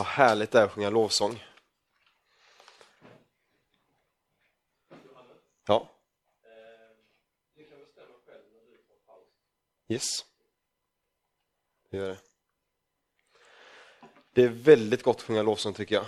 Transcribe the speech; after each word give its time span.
Vad 0.00 0.06
härligt 0.06 0.50
det 0.50 0.58
är 0.58 0.64
att 0.64 0.72
sjunga 0.72 0.90
lovsång. 0.90 1.44
Ja. 5.66 5.90
Yes. 9.88 10.24
Det 11.90 11.96
gör 11.96 12.08
det. 12.08 12.18
Det 14.32 14.42
är 14.42 14.48
väldigt 14.48 15.02
gott 15.02 15.16
att 15.16 15.22
sjunga 15.22 15.42
lovsång 15.42 15.74
tycker 15.74 15.94
jag. 15.94 16.06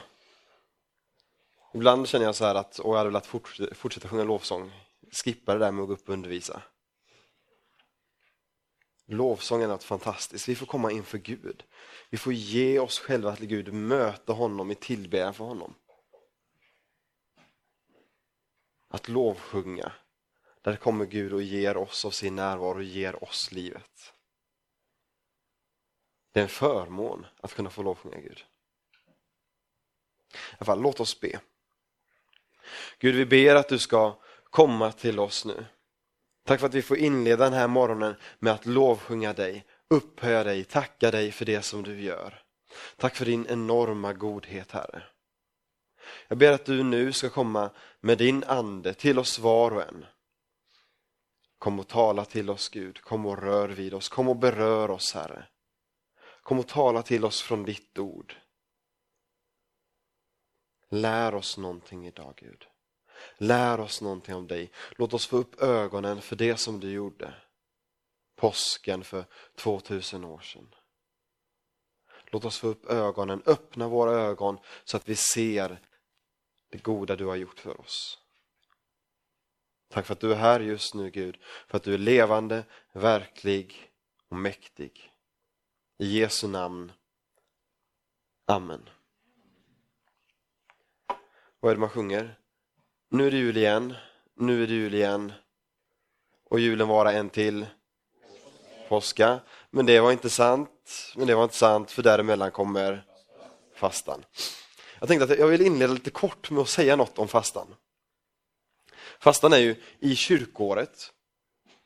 Ibland 1.75 2.09
känner 2.09 2.27
jag 2.27 2.35
så 2.35 2.45
här 2.45 2.55
att 2.55 2.81
åh, 2.81 2.91
jag 2.91 2.99
hade 2.99 3.11
velat 3.11 3.27
fortsätta, 3.27 3.75
fortsätta 3.75 4.09
sjunga 4.09 4.25
lovsång. 4.25 4.73
Skippa 5.25 5.53
det 5.53 5.59
där 5.59 5.73
med 5.73 5.83
att 5.83 5.89
gå 5.89 5.95
upp 5.95 6.09
och 6.09 6.15
undervisa. 6.15 6.63
Lovsång 9.07 9.63
är 9.63 9.69
något 9.69 9.85
fantastiskt. 9.85 10.49
Vi 10.49 10.55
får 10.55 10.67
komma 10.67 10.93
inför 10.93 11.19
Gud. 11.19 11.65
Vi 12.11 12.19
får 12.19 12.33
ge 12.33 12.79
oss 12.79 12.99
själva 12.99 13.37
till 13.37 13.47
Gud, 13.47 13.73
möta 13.73 14.33
honom 14.33 14.71
i 14.71 14.75
tillbedjan 14.75 15.35
för 15.35 15.45
honom. 15.45 15.75
Att 18.89 19.09
lovsjunga, 19.09 19.93
där 20.63 20.77
kommer 20.77 21.07
Gud 21.07 21.33
och 21.33 21.43
ger 21.43 21.77
oss 21.77 22.05
av 22.05 22.11
sin 22.11 22.37
närvaro 22.37 22.77
och 22.77 22.83
ger 22.83 23.25
oss 23.25 23.53
livet. 23.53 24.13
Det 26.33 26.41
är 26.41 26.43
en 26.43 26.49
förmån 26.49 27.27
att 27.41 27.55
kunna 27.55 27.71
få 27.71 27.83
lovsjunga 27.83 28.19
Gud. 28.21 28.45
I 30.35 30.37
alla 30.59 30.67
fall, 30.67 30.81
låt 30.81 31.01
oss 31.01 31.21
be. 31.21 31.41
Gud, 32.99 33.15
vi 33.15 33.27
ber 33.27 33.55
att 33.55 33.69
du 33.69 33.79
ska 33.79 34.19
komma 34.45 34.93
till 34.93 35.21
oss 35.21 35.45
nu. 35.45 35.65
Tack 36.45 36.61
för 36.61 36.67
att 36.67 36.75
vi 36.75 36.83
får 36.83 36.97
inleda 36.97 37.45
den 37.45 37.53
här 37.53 37.69
morgonen 37.69 38.15
med 38.39 38.53
att 38.53 38.67
lovsjunga 38.67 39.33
dig, 39.33 39.67
upphöja 39.89 40.45
dig, 40.45 40.65
tacka 40.65 41.11
dig 41.11 41.33
för 41.33 41.45
det 41.45 41.63
som 41.63 41.83
du 41.83 42.01
gör. 42.01 42.43
Tack 42.97 43.17
för 43.17 43.25
din 43.25 43.47
enorma 43.47 44.13
godhet, 44.13 44.71
Herre. 44.71 45.03
Jag 46.29 46.39
ber 46.39 46.53
att 46.53 46.65
du 46.65 46.83
nu 46.83 47.13
ska 47.13 47.31
komma 47.31 47.71
med 48.01 48.19
din 48.19 48.45
ande 48.45 48.95
till 48.95 49.19
oss 49.19 49.39
var 49.39 49.71
och 49.71 49.83
en. 49.83 50.07
Kom 51.59 51.81
och 51.81 51.89
tala 51.89 52.25
till 52.25 52.51
oss 52.51 52.69
Gud, 52.69 53.01
kom 53.01 53.27
och 53.27 53.43
rör 53.43 53.69
vid 53.69 53.95
oss, 53.95 54.09
kom 54.09 54.29
och 54.29 54.37
berör 54.37 54.91
oss 54.91 55.15
Herre. 55.15 55.47
Kom 56.43 56.59
och 56.59 56.69
tala 56.69 57.03
till 57.03 57.25
oss 57.25 57.43
från 57.43 57.65
ditt 57.65 57.99
ord. 57.99 58.37
Lär 60.89 61.35
oss 61.35 61.59
någonting 61.59 62.07
idag 62.07 62.35
Gud. 62.37 62.67
Lär 63.37 63.81
oss 63.81 64.01
någonting 64.01 64.35
om 64.35 64.47
dig. 64.47 64.71
Låt 64.97 65.15
oss 65.15 65.27
få 65.27 65.37
upp 65.37 65.63
ögonen 65.63 66.23
för 66.23 66.37
det 66.37 66.57
som 66.57 66.81
du 66.81 66.91
gjorde. 66.91 67.35
Påsken 68.37 69.05
för 69.05 69.25
2000 69.57 70.25
år 70.25 70.41
sedan. 70.41 70.75
Låt 72.27 72.45
oss 72.45 72.59
få 72.59 72.67
upp 72.67 72.87
ögonen, 72.87 73.43
öppna 73.47 73.89
våra 73.89 74.13
ögon 74.13 74.59
så 74.85 74.97
att 74.97 75.09
vi 75.09 75.17
ser 75.17 75.81
det 76.69 76.83
goda 76.83 77.17
du 77.17 77.27
har 77.27 77.37
gjort 77.37 77.61
för 77.61 77.81
oss. 77.81 78.19
Tack 79.89 80.07
för 80.07 80.13
att 80.13 80.21
du 80.21 80.33
är 80.33 80.37
här 80.37 80.61
just 80.61 80.95
nu 80.95 81.11
Gud, 81.11 81.39
för 81.69 81.77
att 81.77 81.83
du 81.83 81.95
är 81.95 81.99
levande, 81.99 82.65
verklig 82.93 83.91
och 84.29 84.37
mäktig. 84.37 85.13
I 85.99 86.19
Jesu 86.19 86.49
namn. 86.49 86.93
Amen. 88.47 88.89
Vad 91.61 91.71
är 91.71 91.75
det 91.75 91.81
man 91.81 91.91
sjunger? 91.91 92.39
Nu 93.15 93.27
är 93.27 93.31
det 93.31 93.37
jul 93.37 93.57
igen, 93.57 93.95
nu 94.35 94.63
är 94.63 94.67
det 94.67 94.73
jul 94.73 94.95
igen. 94.95 95.33
Och 96.45 96.61
julen 96.61 96.89
vara 96.89 97.13
en 97.13 97.31
till 97.31 97.67
påska. 98.89 99.41
Men 99.71 99.87
det 99.87 100.01
var 100.01 100.13
inte 100.13 100.31
sant, 100.31 101.13
men 101.17 101.27
det 101.27 101.35
var 101.35 101.43
inte 101.43 101.57
sant 101.57 101.91
för 101.91 102.03
däremellan 102.03 102.51
kommer 102.51 103.05
fastan. 103.75 104.25
Jag 104.99 105.09
tänkte 105.09 105.33
att 105.33 105.39
jag 105.39 105.47
vill 105.47 105.63
inleda 105.63 105.93
lite 105.93 106.11
kort 106.11 106.51
med 106.51 106.63
att 106.63 106.69
säga 106.69 106.97
något 106.97 107.19
om 107.19 107.29
fastan. 107.29 107.75
Fastan 109.19 109.53
är 109.53 109.59
ju 109.59 109.77
i 109.99 110.17
kyrkåret, 110.17 111.13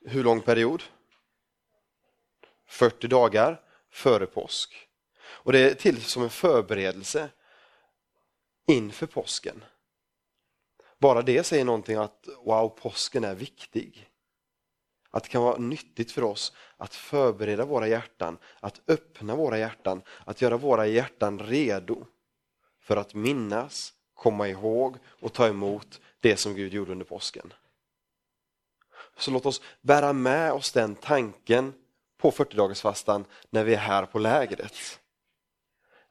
hur 0.05 0.25
lång 0.25 0.41
period? 0.41 0.83
40 2.67 3.09
dagar 3.09 3.61
före 3.91 4.27
påsk. 4.27 4.89
Och 5.27 5.53
det 5.53 5.71
är 5.71 5.75
till 5.75 6.03
som 6.03 6.23
en 6.23 6.31
förberedelse 6.31 7.29
inför 8.67 9.07
påsken. 9.07 9.65
Bara 10.99 11.23
det 11.23 11.43
säger 11.43 11.65
någonting 11.65 11.97
att 11.97 12.29
wow, 12.45 12.69
påsken 12.69 13.25
är 13.25 13.35
viktig. 13.35 14.11
Att 15.11 15.23
det 15.23 15.29
kan 15.29 15.43
vara 15.43 15.59
nyttigt 15.59 16.13
för 16.13 16.25
oss 16.25 16.53
att 16.77 16.95
förbereda 16.95 17.65
våra 17.65 17.89
hjärtan, 17.89 18.39
att 18.61 18.81
öppna 18.87 19.37
våra 19.37 19.59
hjärtan, 19.59 20.03
att 20.25 20.43
göra 20.43 20.57
våra 20.57 20.87
hjärtan 20.87 21.39
redo 21.39 22.07
för 22.81 22.97
att 22.97 23.15
minnas, 23.15 23.93
komma 24.15 24.49
ihåg 24.49 24.97
och 25.07 25.33
ta 25.33 25.49
emot 25.49 26.01
det 26.21 26.37
som 26.37 26.55
Gud 26.55 26.75
gjorde 26.75 26.93
under 26.93 27.05
påsken. 27.05 27.53
Så 29.17 29.31
låt 29.31 29.47
oss 29.47 29.63
bära 29.81 30.13
med 30.13 30.53
oss 30.53 30.73
den 30.73 30.95
tanken 30.95 31.75
på 32.19 32.31
40-dagarsfastan 32.31 33.25
när 33.51 33.65
vi 33.65 33.75
är 33.75 33.79
här 33.79 34.07
på 34.07 34.19
lägret. 34.19 35.01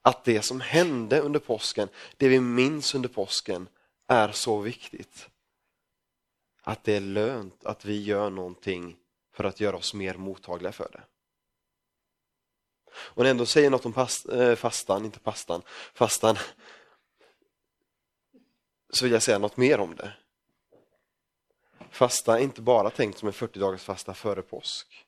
Att 0.01 0.23
det 0.23 0.41
som 0.41 0.61
hände 0.61 1.19
under 1.19 1.39
påsken, 1.39 1.89
det 2.17 2.27
vi 2.27 2.39
minns 2.39 2.95
under 2.95 3.09
påsken, 3.09 3.67
är 4.07 4.31
så 4.31 4.59
viktigt. 4.59 5.29
Att 6.61 6.83
det 6.83 6.95
är 6.95 7.01
lönt 7.01 7.65
att 7.65 7.85
vi 7.85 8.03
gör 8.03 8.29
någonting 8.29 8.97
för 9.33 9.43
att 9.43 9.59
göra 9.59 9.77
oss 9.77 9.93
mer 9.93 10.13
mottagliga 10.13 10.71
för 10.71 10.89
det. 10.91 11.03
Och 12.95 13.17
när 13.17 13.25
jag 13.25 13.31
ändå 13.31 13.45
säger 13.45 13.69
något 13.69 13.85
om 13.85 13.93
past, 13.93 14.29
eh, 14.29 14.55
fastan, 14.55 15.05
inte 15.05 15.19
pastan, 15.19 15.61
fastan, 15.93 16.37
så 18.89 19.05
vill 19.05 19.13
jag 19.13 19.23
säga 19.23 19.39
något 19.39 19.57
mer 19.57 19.79
om 19.79 19.95
det. 19.95 20.13
Fasta 21.89 22.39
är 22.39 22.43
inte 22.43 22.61
bara 22.61 22.89
tänkt 22.89 23.17
som 23.17 23.27
en 23.27 23.33
40 23.33 23.59
dagars 23.59 23.83
fasta 23.83 24.13
före 24.13 24.41
påsk. 24.41 25.05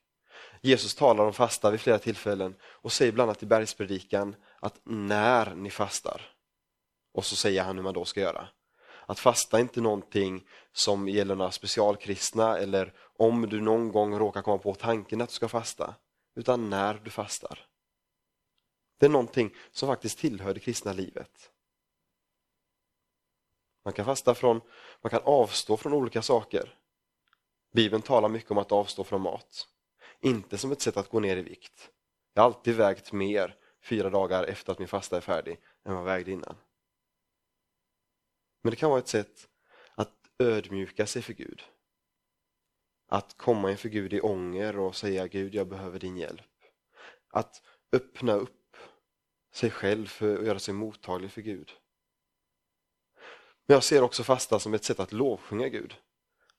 Jesus 0.62 0.96
talar 0.96 1.24
om 1.24 1.34
fasta 1.34 1.72
vid 1.72 1.82
flera 1.82 2.00
tillfällen 2.00 2.56
och 2.62 2.92
säger 2.92 3.12
bland 3.12 3.30
annat 3.30 3.44
i 3.44 3.46
bergspredikan 3.46 4.36
att 4.60 4.80
när 4.84 5.56
ni 5.56 5.70
fastar, 5.70 6.22
och 7.14 7.26
så 7.26 7.36
säger 7.36 7.64
han 7.64 7.76
hur 7.76 7.84
man 7.84 7.94
då 7.94 8.06
ska 8.06 8.20
göra. 8.20 8.48
Att 9.10 9.20
fasta 9.20 9.58
är 9.58 9.62
inte 9.62 9.82
någonting 9.82 10.48
som 10.72 11.08
gäller 11.08 11.36
några 11.36 11.52
specialkristna 11.52 12.58
eller 12.58 12.94
om 13.18 13.50
du 13.50 13.62
någon 13.62 13.92
gång 13.92 14.20
råkar 14.20 14.42
komma 14.42 14.58
på 14.58 14.76
tanken 14.76 15.22
att 15.22 15.30
du 15.30 15.36
ska 15.36 15.48
fasta, 15.48 15.96
utan 16.36 16.70
när 16.70 16.94
du 16.94 17.10
fastar. 17.10 17.68
Det 19.00 19.06
är 19.06 19.10
någonting 19.10 19.56
som 19.72 19.88
faktiskt 19.88 20.20
tillhör 20.20 20.54
det 20.54 20.60
kristna 20.60 20.94
livet. 20.94 21.52
Man 23.86 23.94
kan 23.94 24.06
fasta 24.06 24.36
från, 24.36 24.62
man 25.02 25.10
kan 25.10 25.22
avstå 25.24 25.78
från 25.78 25.94
olika 25.94 26.22
saker. 26.22 26.78
Bibeln 27.74 28.02
talar 28.02 28.30
mycket 28.30 28.52
om 28.52 28.58
att 28.58 28.72
avstå 28.72 29.04
från 29.04 29.22
mat. 29.22 29.68
Inte 30.20 30.58
som 30.58 30.72
ett 30.72 30.82
sätt 30.82 30.98
att 30.98 31.10
gå 31.10 31.20
ner 31.20 31.38
i 31.38 31.42
vikt. 31.42 31.90
Jag 32.34 32.42
har 32.42 32.46
alltid 32.46 32.76
vägt 32.76 33.12
mer 33.12 33.56
fyra 33.84 34.10
dagar 34.10 34.44
efter 34.44 34.72
att 34.72 34.80
min 34.80 34.88
fasta 34.88 35.18
är 35.18 35.22
färdig 35.22 35.60
än 35.86 35.94
vad 35.94 36.02
jag 36.02 36.06
vägde 36.06 36.32
innan. 36.32 36.56
Men 38.68 38.72
det 38.72 38.76
kan 38.76 38.90
vara 38.90 39.00
ett 39.00 39.08
sätt 39.08 39.48
att 39.96 40.14
ödmjuka 40.40 41.06
sig 41.06 41.22
för 41.22 41.34
Gud. 41.34 41.64
Att 43.08 43.38
komma 43.38 43.72
inför 43.72 43.90
Gud 43.90 44.14
i 44.14 44.22
ånger 44.22 44.80
och 44.80 44.96
säga 44.96 45.28
Gud, 45.28 45.56
jag 45.56 45.68
behöver 45.68 46.00
din 46.00 46.18
hjälp. 46.18 46.52
Att 47.30 47.62
öppna 47.92 48.34
upp 48.34 48.78
sig 49.54 49.72
själv 49.72 50.08
för 50.08 50.38
att 50.38 50.46
göra 50.46 50.60
sig 50.60 50.74
mottaglig 50.74 51.32
för 51.32 51.42
Gud. 51.42 51.72
Men 53.66 53.74
jag 53.74 53.84
ser 53.84 54.02
också 54.02 54.24
fasta 54.24 54.60
som 54.60 54.74
ett 54.74 54.84
sätt 54.84 55.00
att 55.00 55.14
lovsjunga 55.14 55.68
Gud. 55.68 55.96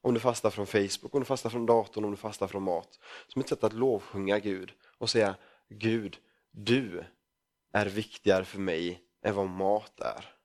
Om 0.00 0.14
du 0.14 0.20
fastar 0.20 0.50
från 0.50 0.66
Facebook, 0.66 1.14
om 1.14 1.20
du 1.20 1.26
fastar 1.26 1.50
från 1.50 1.66
datorn, 1.66 2.04
om 2.04 2.10
du 2.10 2.16
fastar 2.16 2.46
från 2.46 2.62
mat. 2.62 2.98
Som 3.26 3.40
ett 3.40 3.48
sätt 3.48 3.64
att 3.64 3.72
lovsjunga 3.72 4.38
Gud 4.38 4.72
och 4.98 5.10
säga 5.10 5.36
Gud, 5.68 6.18
du 6.50 7.04
är 7.72 7.86
viktigare 7.86 8.44
för 8.44 8.58
mig 8.58 9.02
än 9.22 9.34
vad 9.34 9.48
mat 9.48 10.00
är. 10.00 10.37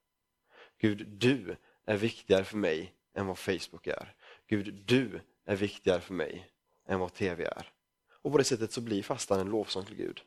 Gud, 0.83 1.07
du 1.07 1.55
är 1.85 1.97
viktigare 1.97 2.43
för 2.43 2.57
mig 2.57 2.93
än 3.13 3.27
vad 3.27 3.37
Facebook 3.37 3.87
är. 3.87 4.15
Gud, 4.47 4.73
du 4.85 5.21
är 5.45 5.55
viktigare 5.55 6.01
för 6.01 6.13
mig 6.13 6.51
än 6.87 6.99
vad 6.99 7.13
TV 7.13 7.45
är. 7.45 7.71
Och 8.11 8.31
på 8.31 8.37
det 8.37 8.43
sättet 8.43 8.71
så 8.71 8.81
blir 8.81 9.03
fastan 9.03 9.39
en 9.39 9.49
lovsång 9.49 9.85
till 9.85 9.95
Gud. 9.95 10.21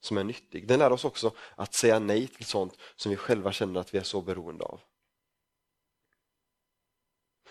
Som 0.00 0.18
är 0.18 0.24
nyttig. 0.24 0.68
Den 0.68 0.78
lär 0.78 0.92
oss 0.92 1.04
också 1.04 1.34
att 1.54 1.74
säga 1.74 1.98
nej 1.98 2.26
till 2.26 2.44
sånt 2.44 2.78
som 2.96 3.10
vi 3.10 3.16
själva 3.16 3.52
känner 3.52 3.80
att 3.80 3.94
vi 3.94 3.98
är 3.98 4.02
så 4.02 4.22
beroende 4.22 4.64
av. 4.64 4.80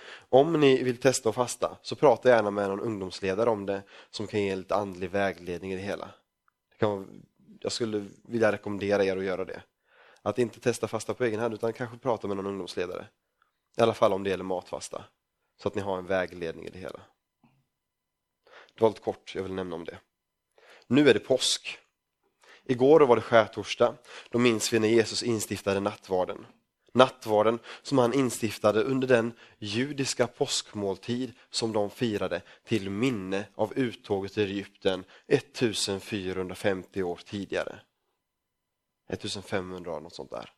Om 0.10 0.60
ni 0.60 0.84
vill 0.84 0.98
testa 0.98 1.30
att 1.30 1.36
fasta 1.36 1.78
så 1.82 1.96
prata 1.96 2.30
gärna 2.30 2.52
med 2.52 2.70
någon 2.70 2.82
ungdomsledare 2.82 3.50
om 3.50 3.66
det 3.66 3.84
som 4.10 4.28
kan 4.28 4.42
ge 4.42 4.56
lite 4.56 4.76
andlig 4.76 5.10
vägledning 5.10 5.74
i 5.74 5.76
det 5.76 5.82
hela. 5.82 6.14
Det 6.70 6.78
kan, 6.78 7.26
jag 7.60 7.72
skulle 7.72 8.06
vilja 8.24 8.52
rekommendera 8.52 9.06
er 9.06 9.18
att 9.18 9.24
göra 9.24 9.46
det. 9.46 9.64
Att 10.26 10.40
inte 10.40 10.60
testa 10.60 10.88
fasta 10.88 11.14
på 11.14 11.24
egen 11.24 11.40
hand 11.40 11.54
utan 11.54 11.74
kanske 11.74 11.98
prata 11.98 12.28
med 12.28 12.38
någon 12.38 12.46
ungdomsledare. 12.46 13.08
I 13.78 13.82
alla 13.82 13.94
fall 13.94 14.14
om 14.14 14.24
det 14.24 14.30
gäller 14.30 14.44
matfasta. 14.44 15.06
Så 15.62 15.68
att 15.68 15.76
ni 15.76 15.82
har 15.82 15.98
en 15.98 16.06
vägledning 16.06 16.66
i 16.66 16.70
det 16.70 16.80
hela. 16.80 17.02
Det 18.74 18.82
var 18.82 18.90
lite 18.90 19.02
kort 19.02 19.36
jag 19.36 19.44
vill 19.44 19.54
nämna 19.54 19.76
om 19.76 19.86
det. 19.86 19.98
Nu 20.88 21.10
är 21.10 21.14
det 21.14 21.20
påsk. 21.20 21.78
Igår 22.64 23.00
var 23.00 23.16
det 23.16 23.22
skärtorsdag. 23.22 23.96
Då 24.30 24.40
minns 24.40 24.74
vi 24.74 24.80
när 24.80 24.88
Jesus 24.88 25.24
instiftade 25.24 25.80
nattvarden. 25.80 26.46
Nattvarden 26.94 27.60
som 27.82 27.98
han 27.98 28.14
instiftade 28.14 28.84
under 28.84 29.08
den 29.08 29.34
judiska 29.58 30.28
påskmåltid 30.28 31.34
som 31.50 31.74
de 31.74 31.90
firade 31.90 32.42
till 32.64 32.90
minne 32.90 33.46
av 33.56 33.74
uttåget 33.74 34.38
ur 34.38 34.46
Egypten 34.46 35.04
1450 35.28 37.04
år 37.04 37.20
tidigare. 37.26 37.80
1500 39.08 39.92
år, 39.94 40.00
något 40.00 40.16
sånt 40.16 40.32
där. 40.32 40.52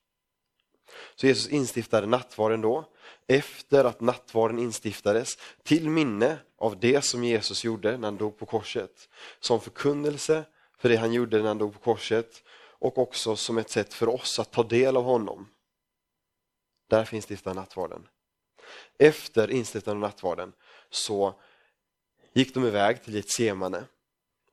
Så 1.15 1.27
Jesus 1.27 1.47
instiftade 1.51 2.07
nattvarden 2.07 2.61
då, 2.61 2.85
efter 3.27 3.85
att 3.85 4.01
nattvarden 4.01 4.59
instiftades, 4.59 5.37
till 5.63 5.89
minne 5.89 6.39
av 6.57 6.79
det 6.79 7.01
som 7.01 7.23
Jesus 7.23 7.63
gjorde 7.63 7.97
när 7.97 8.07
han 8.07 8.17
dog 8.17 8.37
på 8.37 8.45
korset. 8.45 9.09
Som 9.39 9.61
förkunnelse 9.61 10.45
för 10.77 10.89
det 10.89 10.95
han 10.95 11.13
gjorde 11.13 11.37
när 11.37 11.47
han 11.47 11.57
dog 11.57 11.73
på 11.73 11.79
korset 11.79 12.43
och 12.79 12.97
också 12.97 13.35
som 13.35 13.57
ett 13.57 13.69
sätt 13.69 13.93
för 13.93 14.09
oss 14.09 14.39
att 14.39 14.51
ta 14.51 14.63
del 14.63 14.97
av 14.97 15.03
honom. 15.03 15.49
Där 16.89 17.05
finns 17.05 17.45
han 17.45 17.55
nattvarden. 17.55 18.07
Efter 18.97 19.51
instiftandet 19.51 20.03
av 20.03 20.09
nattvarden 20.09 20.53
så 20.89 21.39
gick 22.33 22.53
de 22.53 22.65
iväg 22.65 23.03
till 23.03 23.15
Getsemane, 23.15 23.83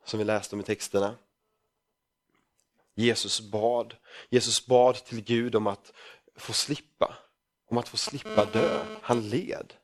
som 0.05 0.19
vi 0.19 0.25
läste 0.25 0.55
om 0.57 0.61
i 0.61 0.65
texterna. 0.65 1.15
Jesus 2.95 3.41
bad. 3.41 3.97
Jesus 4.29 4.67
bad 4.67 5.05
till 5.05 5.25
Gud 5.25 5.55
om 5.55 5.67
att 5.67 5.93
få 6.37 6.53
slippa, 6.53 7.17
om 7.71 7.79
att 7.79 7.89
få 7.89 7.97
slippa 7.97 8.45
dö. 8.45 8.85
Han 9.03 9.29
led. 9.29 9.75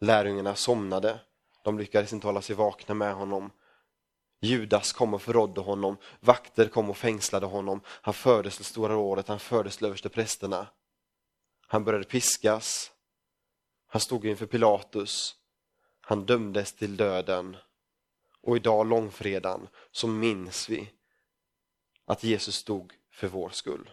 Lärjungarna 0.00 0.54
somnade. 0.54 1.20
De 1.64 1.78
lyckades 1.78 2.12
inte 2.12 2.26
hålla 2.26 2.42
sig 2.42 2.56
vakna 2.56 2.94
med 2.94 3.14
honom. 3.14 3.50
Judas 4.42 4.92
kom 4.92 5.14
och 5.14 5.22
förrådde 5.22 5.60
honom, 5.60 5.96
vakter 6.20 6.68
kom 6.68 6.90
och 6.90 6.96
fängslade 6.96 7.46
honom. 7.46 7.80
Han 7.86 8.14
fördes 8.14 8.56
till 8.56 8.64
Stora 8.64 8.94
rådet, 8.94 9.28
han 9.28 9.40
fördes 9.40 9.76
till 9.76 9.86
översteprästerna. 9.86 10.66
Han 11.66 11.84
började 11.84 12.04
piskas. 12.04 12.92
Han 13.86 14.00
stod 14.00 14.26
inför 14.26 14.46
Pilatus. 14.46 15.34
Han 16.00 16.26
dömdes 16.26 16.72
till 16.72 16.96
döden. 16.96 17.56
Och 18.42 18.56
idag, 18.56 18.86
långfredagen, 18.86 19.68
så 19.90 20.06
minns 20.06 20.68
vi 20.68 20.90
att 22.10 22.24
Jesus 22.24 22.64
dog 22.64 22.98
för 23.10 23.28
vår 23.28 23.50
skull. 23.50 23.90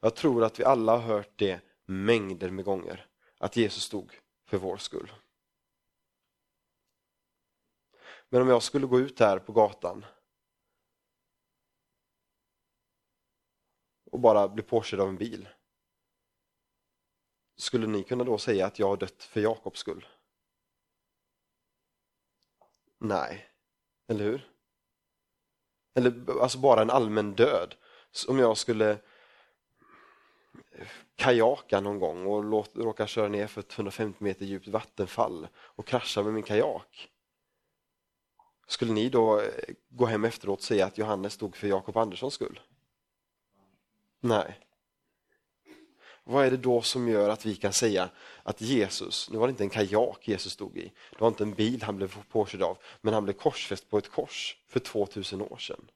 Jag 0.00 0.16
tror 0.16 0.44
att 0.44 0.60
vi 0.60 0.64
alla 0.64 0.92
har 0.92 1.02
hört 1.02 1.38
det 1.38 1.60
mängder 1.84 2.50
med 2.50 2.64
gånger, 2.64 3.06
att 3.38 3.56
Jesus 3.56 3.88
dog 3.88 4.20
för 4.44 4.58
vår 4.58 4.76
skull. 4.76 5.12
Men 8.28 8.42
om 8.42 8.48
jag 8.48 8.62
skulle 8.62 8.86
gå 8.86 9.00
ut 9.00 9.20
här 9.20 9.38
på 9.38 9.52
gatan 9.52 10.04
och 14.10 14.20
bara 14.20 14.48
bli 14.48 14.62
påkörd 14.62 15.00
av 15.00 15.08
en 15.08 15.16
bil. 15.16 15.48
Skulle 17.56 17.86
ni 17.86 18.04
kunna 18.04 18.24
då 18.24 18.38
säga 18.38 18.66
att 18.66 18.78
jag 18.78 18.88
har 18.88 18.96
dött 18.96 19.22
för 19.22 19.40
Jakobs 19.40 19.80
skull? 19.80 20.06
Nej, 22.98 23.50
eller 24.06 24.24
hur? 24.24 24.55
Eller 25.96 26.40
alltså 26.42 26.58
bara 26.58 26.82
en 26.82 26.90
allmän 26.90 27.34
död. 27.34 27.74
Om 28.28 28.38
jag 28.38 28.56
skulle 28.56 28.98
kajaka 31.16 31.80
någon 31.80 31.98
gång 31.98 32.26
och 32.26 32.44
råka 32.74 33.06
köra 33.06 33.28
ner 33.28 33.46
för 33.46 33.60
ett 33.60 33.72
150 33.72 34.24
meter 34.24 34.44
djupt 34.44 34.68
vattenfall 34.68 35.48
och 35.56 35.86
krascha 35.86 36.22
med 36.22 36.32
min 36.32 36.42
kajak. 36.42 37.08
Skulle 38.66 38.92
ni 38.92 39.08
då 39.08 39.40
eh, 39.40 39.74
gå 39.88 40.06
hem 40.06 40.24
efteråt 40.24 40.58
och 40.58 40.64
säga 40.64 40.86
att 40.86 40.98
Johannes 40.98 41.36
dog 41.36 41.56
för 41.56 41.68
Jakob 41.68 41.96
Anderssons 41.96 42.34
skull? 42.34 42.60
Nej. 44.20 44.65
Vad 46.28 46.46
är 46.46 46.50
det 46.50 46.56
då 46.56 46.82
som 46.82 47.08
gör 47.08 47.28
att 47.28 47.46
vi 47.46 47.56
kan 47.56 47.72
säga 47.72 48.10
att 48.42 48.60
Jesus, 48.60 49.30
nu 49.30 49.38
var 49.38 49.46
det 49.46 49.50
inte 49.50 49.64
en 49.64 49.70
kajak 49.70 50.28
Jesus 50.28 50.52
stod 50.52 50.76
i, 50.76 50.92
det 51.10 51.20
var 51.20 51.28
inte 51.28 51.44
en 51.44 51.54
bil 51.54 51.82
han 51.82 51.96
blev 51.96 52.24
påkörd 52.28 52.62
av, 52.62 52.78
men 53.00 53.14
han 53.14 53.24
blev 53.24 53.34
korsfäst 53.34 53.90
på 53.90 53.98
ett 53.98 54.10
kors 54.10 54.56
för 54.66 54.80
2000 54.80 55.42
år 55.42 55.56
sedan. 55.56 55.90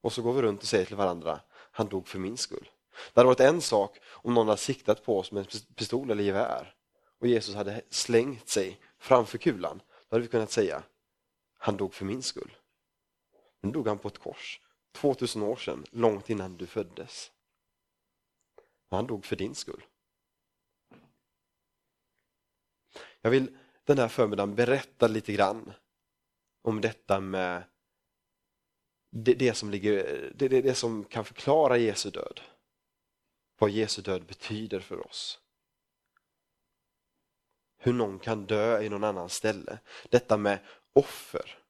Och 0.00 0.12
så 0.12 0.22
går 0.22 0.32
vi 0.32 0.42
runt 0.42 0.62
och 0.62 0.68
säger 0.68 0.84
till 0.84 0.96
varandra, 0.96 1.40
han 1.50 1.88
dog 1.88 2.08
för 2.08 2.18
min 2.18 2.36
skull. 2.36 2.68
Det 3.12 3.20
hade 3.20 3.26
varit 3.26 3.40
en 3.40 3.60
sak 3.60 3.98
om 4.06 4.34
någon 4.34 4.48
hade 4.48 4.60
siktat 4.60 5.04
på 5.04 5.18
oss 5.18 5.32
med 5.32 5.40
en 5.40 5.74
pistol 5.74 6.10
eller 6.10 6.24
gevär 6.24 6.74
och 7.20 7.26
Jesus 7.26 7.54
hade 7.54 7.82
slängt 7.90 8.48
sig 8.48 8.80
framför 8.98 9.38
kulan. 9.38 9.82
Då 10.08 10.16
hade 10.16 10.22
vi 10.22 10.28
kunnat 10.28 10.50
säga, 10.50 10.82
han 11.58 11.76
dog 11.76 11.94
för 11.94 12.04
min 12.04 12.22
skull. 12.22 12.56
Nu 13.60 13.70
dog 13.70 13.88
han 13.88 13.98
på 13.98 14.08
ett 14.08 14.18
kors, 14.18 14.60
2000 14.92 15.42
år 15.42 15.56
sedan, 15.56 15.84
långt 15.90 16.30
innan 16.30 16.56
du 16.56 16.66
föddes. 16.66 17.32
Han 18.90 19.06
dog 19.06 19.24
för 19.24 19.36
din 19.36 19.54
skull. 19.54 19.84
Jag 23.20 23.30
vill 23.30 23.58
den 23.84 23.98
här 23.98 24.08
förmiddagen 24.08 24.54
berätta 24.54 25.06
lite 25.08 25.32
grann 25.32 25.72
om 26.62 26.80
detta 26.80 27.20
med 27.20 27.64
det, 29.10 29.34
det, 29.34 29.54
som, 29.54 29.70
ligger, 29.70 29.92
det, 30.34 30.48
det, 30.48 30.62
det 30.62 30.74
som 30.74 31.04
kan 31.04 31.24
förklara 31.24 31.76
Jesu 31.76 32.10
död. 32.10 32.40
Vad 33.58 33.70
Jesu 33.70 34.02
död 34.02 34.26
betyder 34.26 34.80
för 34.80 35.06
oss. 35.06 35.40
Hur 37.76 37.92
någon 37.92 38.18
kan 38.18 38.46
dö 38.46 38.82
i 38.82 38.88
någon 38.88 39.04
annans 39.04 39.34
ställe. 39.34 39.78
Detta 40.10 40.36
med 40.36 40.58
offer. 40.92 41.61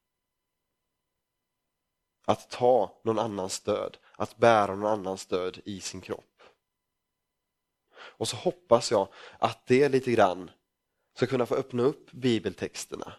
Att 2.25 2.51
ta 2.51 3.01
någon 3.03 3.19
annans 3.19 3.61
död, 3.61 3.97
att 4.17 4.37
bära 4.37 4.75
någon 4.75 4.93
annans 4.93 5.27
död 5.27 5.61
i 5.65 5.81
sin 5.81 6.01
kropp. 6.01 6.43
Och 7.95 8.29
så 8.29 8.37
hoppas 8.37 8.91
jag 8.91 9.09
att 9.39 9.67
det 9.67 9.89
lite 9.89 10.13
grann 10.13 10.51
ska 11.17 11.27
kunna 11.27 11.47
få 11.47 11.55
öppna 11.55 11.83
upp 11.83 12.13
bibeltexterna 12.13 13.15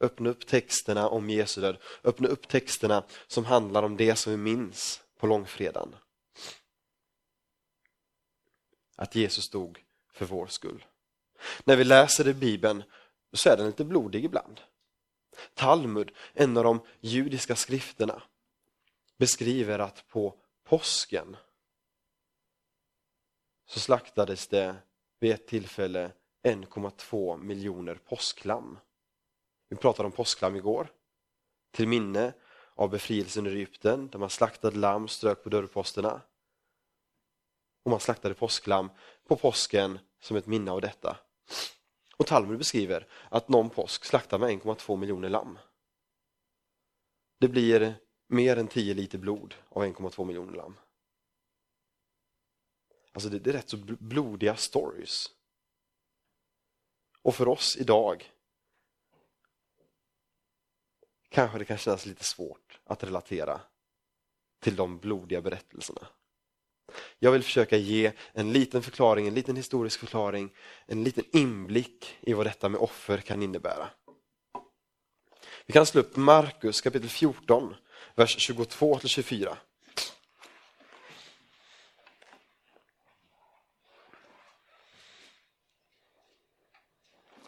Öppna 0.00 0.30
upp 0.30 0.46
texterna 0.46 1.08
om 1.08 1.30
Jesu 1.30 1.60
död. 1.60 1.78
Öppna 2.04 2.28
upp 2.28 2.48
texterna 2.48 3.04
som 3.26 3.44
handlar 3.44 3.82
om 3.82 3.96
det 3.96 4.16
som 4.16 4.32
vi 4.32 4.36
minns 4.36 5.02
på 5.18 5.26
långfredagen. 5.26 5.96
Att 8.96 9.14
Jesus 9.14 9.50
dog 9.50 9.84
för 10.12 10.26
vår 10.26 10.46
skull. 10.46 10.84
När 11.64 11.76
vi 11.76 11.84
läser 11.84 12.28
i 12.28 12.34
Bibeln 12.34 12.82
så 13.32 13.50
är 13.50 13.56
den 13.56 13.66
lite 13.66 13.84
blodig 13.84 14.24
ibland. 14.24 14.60
Talmud, 15.54 16.12
en 16.32 16.56
av 16.56 16.64
de 16.64 16.80
judiska 17.00 17.56
skrifterna, 17.56 18.22
beskriver 19.18 19.78
att 19.78 20.08
på 20.08 20.34
påsken 20.64 21.36
så 23.66 23.80
slaktades 23.80 24.48
det 24.48 24.76
vid 25.20 25.32
ett 25.32 25.46
tillfälle 25.46 26.12
1,2 26.42 27.38
miljoner 27.38 27.94
påsklamm. 27.94 28.78
Vi 29.68 29.76
pratade 29.76 30.06
om 30.06 30.12
påsklam 30.12 30.56
igår. 30.56 30.92
Till 31.70 31.88
minne 31.88 32.32
av 32.74 32.90
befrielsen 32.90 33.46
i 33.46 33.50
Egypten 33.50 34.08
där 34.08 34.18
man 34.18 34.30
slaktade 34.30 34.78
lamm, 34.78 35.08
strök 35.08 35.42
på 35.42 35.48
dörrposterna. 35.48 36.20
Och 37.82 37.90
man 37.90 38.00
slaktade 38.00 38.34
påsklam 38.34 38.90
på 39.28 39.36
påsken 39.36 39.98
som 40.20 40.36
ett 40.36 40.46
minne 40.46 40.70
av 40.70 40.80
detta. 40.80 41.16
Och 42.16 42.26
Talmud 42.26 42.58
beskriver 42.58 43.08
att 43.28 43.48
någon 43.48 43.70
påsk 43.70 44.04
slaktar 44.04 44.38
med 44.38 44.50
1,2 44.50 44.96
miljoner 44.96 45.28
lamm. 45.28 45.58
Det 47.40 47.48
blir 47.48 47.94
mer 48.26 48.56
än 48.56 48.68
10 48.68 48.94
liter 48.94 49.18
blod 49.18 49.54
av 49.68 49.84
1,2 49.84 50.24
miljoner 50.24 50.52
lamm. 50.52 50.76
Alltså 53.12 53.28
det, 53.28 53.38
det 53.38 53.50
är 53.50 53.54
rätt 53.54 53.68
så 53.68 53.76
blodiga 53.98 54.56
stories. 54.56 55.30
Och 57.22 57.34
för 57.34 57.48
oss 57.48 57.76
idag 57.76 58.32
kanske 61.28 61.58
det 61.58 61.64
kan 61.64 61.78
kännas 61.78 62.06
lite 62.06 62.24
svårt 62.24 62.80
att 62.84 63.04
relatera 63.04 63.60
till 64.60 64.76
de 64.76 64.98
blodiga 64.98 65.40
berättelserna. 65.40 66.08
Jag 67.18 67.32
vill 67.32 67.42
försöka 67.42 67.76
ge 67.76 68.12
en 68.32 68.52
liten 68.52 68.82
förklaring, 68.82 69.26
en 69.26 69.34
liten 69.34 69.56
historisk 69.56 70.00
förklaring, 70.00 70.50
en 70.86 71.04
liten 71.04 71.24
inblick 71.32 72.18
i 72.20 72.32
vad 72.32 72.46
detta 72.46 72.68
med 72.68 72.80
offer 72.80 73.18
kan 73.18 73.42
innebära. 73.42 73.90
Vi 75.66 75.72
kan 75.72 75.86
slå 75.86 76.00
upp 76.00 76.16
Markus 76.16 76.80
kapitel 76.80 77.08
14, 77.08 77.74
vers 78.14 78.36
22 78.38 79.00
24. 79.04 79.58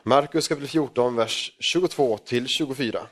Markus 0.02 0.48
kapitel 0.48 0.68
14, 0.68 1.16
vers 1.16 1.56
22 1.60 2.18
24. 2.46 3.08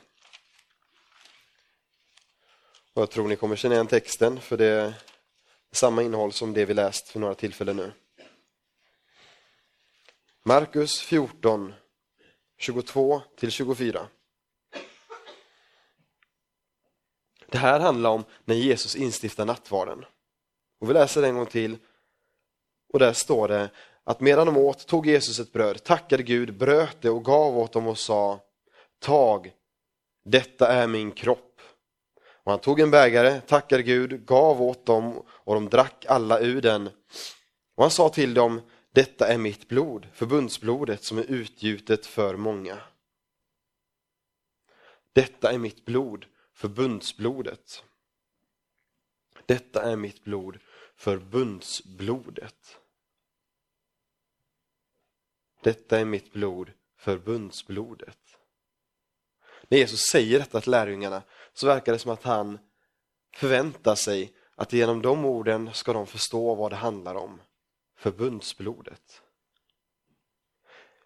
Och 2.93 3.01
jag 3.01 3.11
tror 3.11 3.27
ni 3.27 3.35
kommer 3.35 3.55
känna 3.55 3.75
igen 3.75 3.87
texten 3.87 4.41
för 4.41 4.57
det 4.57 4.65
är 4.65 4.93
samma 5.71 6.03
innehåll 6.03 6.33
som 6.33 6.53
det 6.53 6.65
vi 6.65 6.73
läst 6.73 7.09
för 7.09 7.19
några 7.19 7.35
tillfällen 7.35 7.77
nu. 7.77 7.91
Markus 10.43 10.99
14, 10.99 11.73
22 12.57 13.21
24. 13.37 14.07
Det 17.55 17.59
här 17.59 17.79
handlar 17.79 18.09
om 18.09 18.23
när 18.45 18.55
Jesus 18.55 18.95
instiftar 18.95 19.45
nattvarden. 19.45 20.05
Och 20.79 20.89
vi 20.89 20.93
läser 20.93 21.21
det 21.21 21.27
en 21.27 21.35
gång 21.35 21.45
till. 21.45 21.77
Och 22.93 22.99
där 22.99 23.13
står 23.13 23.47
det 23.47 23.69
att 24.03 24.19
medan 24.19 24.45
de 24.45 24.57
åt 24.57 24.87
tog 24.87 25.07
Jesus 25.07 25.39
ett 25.39 25.53
bröd, 25.53 25.83
tackade 25.83 26.23
Gud, 26.23 26.57
bröt 26.57 26.97
det 27.01 27.09
och 27.09 27.25
gav 27.25 27.57
åt 27.57 27.73
dem 27.73 27.87
och 27.87 27.97
sa 27.97 28.39
Tag, 28.99 29.53
detta 30.25 30.67
är 30.67 30.87
min 30.87 31.11
kropp. 31.11 31.61
Och 32.43 32.51
han 32.51 32.59
tog 32.59 32.79
en 32.79 32.91
bägare, 32.91 33.41
tackade 33.41 33.83
Gud, 33.83 34.25
gav 34.25 34.61
åt 34.61 34.85
dem 34.85 35.23
och 35.27 35.53
de 35.53 35.69
drack 35.69 36.05
alla 36.07 36.39
ur 36.39 36.61
den. 36.61 36.89
Och 37.75 37.83
han 37.83 37.91
sa 37.91 38.09
till 38.09 38.33
dem, 38.33 38.61
detta 38.91 39.27
är 39.27 39.37
mitt 39.37 39.67
blod, 39.67 40.07
förbundsblodet 40.13 41.03
som 41.03 41.17
är 41.17 41.31
utgjutet 41.31 42.05
för 42.05 42.35
många. 42.35 42.77
Detta 45.13 45.51
är 45.51 45.57
mitt 45.57 45.85
blod, 45.85 46.25
förbundsblodet. 46.55 47.83
Detta 49.45 49.81
är 49.81 49.95
mitt 49.95 50.23
blod, 50.23 50.59
förbundsblodet. 50.95 52.79
Detta 55.61 55.99
är 55.99 56.05
mitt 56.05 56.33
blod, 56.33 56.71
förbundsblodet. 56.97 58.37
När 59.67 59.77
Jesus 59.77 59.99
säger 60.11 60.39
detta 60.39 60.61
till 60.61 60.71
lärjungarna 60.71 61.23
så 61.53 61.67
verkar 61.67 61.93
det 61.93 61.99
som 61.99 62.11
att 62.11 62.23
han 62.23 62.59
förväntar 63.33 63.95
sig 63.95 64.33
att 64.55 64.73
genom 64.73 65.01
de 65.01 65.25
orden 65.25 65.73
ska 65.73 65.93
de 65.93 66.07
förstå 66.07 66.55
vad 66.55 66.71
det 66.71 66.75
handlar 66.75 67.15
om. 67.15 67.41
Förbundsblodet. 67.95 69.21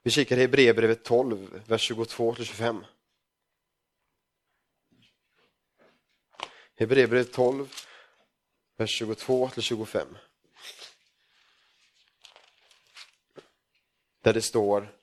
Vi 0.03 0.11
kikar 0.11 0.37
i 0.37 0.41
Hebreerbrevet 0.41 1.03
12, 1.03 1.63
vers 1.67 1.91
22-25. 1.91 2.83
Hebreerbrevet 6.79 7.33
12, 7.33 7.67
vers 8.77 9.01
22-25. 9.01 10.15
Där 14.21 14.33
det 14.33 14.41
står 14.41 14.95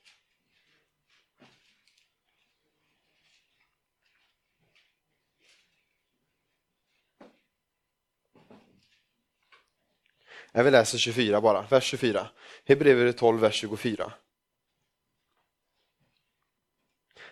Jag 10.51 10.63
vill 10.63 10.73
läsa 10.73 10.97
24 10.97 11.41
bara, 11.41 11.61
vers 11.61 11.83
24. 11.83 12.29
Hebreerbrevet 12.65 13.17
12, 13.17 13.39
vers 13.39 13.55
24. 13.55 14.13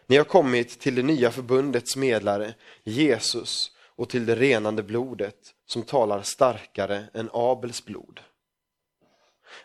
Ni 0.06 0.18
har 0.18 0.26
kommit 0.26 0.80
till 0.80 0.96
det 0.96 1.04
nya 1.04 1.32
förbundets 1.32 1.96
medlare, 1.96 2.54
Jesus, 2.84 3.75
och 3.96 4.10
till 4.10 4.26
det 4.26 4.36
renande 4.36 4.84
blodet 4.84 5.56
som 5.66 5.84
talar 5.84 6.22
starkare 6.22 7.10
än 7.14 7.30
Abels 7.34 7.86
blod. 7.86 8.20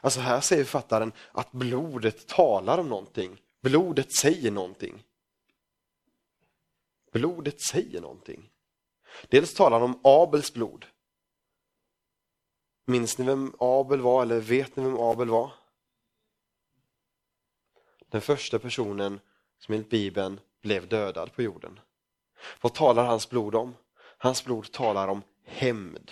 Alltså 0.00 0.20
här 0.20 0.40
säger 0.40 0.64
författaren 0.64 1.12
att 1.32 1.52
blodet 1.52 2.28
talar 2.28 2.78
om 2.78 2.88
någonting. 2.88 3.42
Blodet 3.62 4.12
säger 4.12 4.50
någonting. 4.50 5.04
Blodet 7.12 7.60
säger 7.60 8.00
någonting. 8.00 8.50
Dels 9.28 9.54
talar 9.54 9.80
han 9.80 9.90
om 9.90 10.00
Abels 10.04 10.52
blod. 10.52 10.86
Minns 12.86 13.18
ni 13.18 13.24
vem 13.24 13.54
Abel 13.58 14.00
var 14.00 14.22
eller 14.22 14.40
vet 14.40 14.76
ni 14.76 14.82
vem 14.82 14.98
Abel 14.98 15.28
var? 15.28 15.52
Den 18.08 18.20
första 18.20 18.58
personen 18.58 19.20
som 19.58 19.74
enligt 19.74 19.90
Bibeln 19.90 20.40
blev 20.62 20.88
dödad 20.88 21.32
på 21.32 21.42
jorden. 21.42 21.80
Vad 22.60 22.74
talar 22.74 23.04
hans 23.04 23.30
blod 23.30 23.54
om? 23.54 23.74
Hans 24.22 24.44
blod 24.44 24.72
talar 24.72 25.08
om 25.08 25.22
hämnd, 25.44 26.10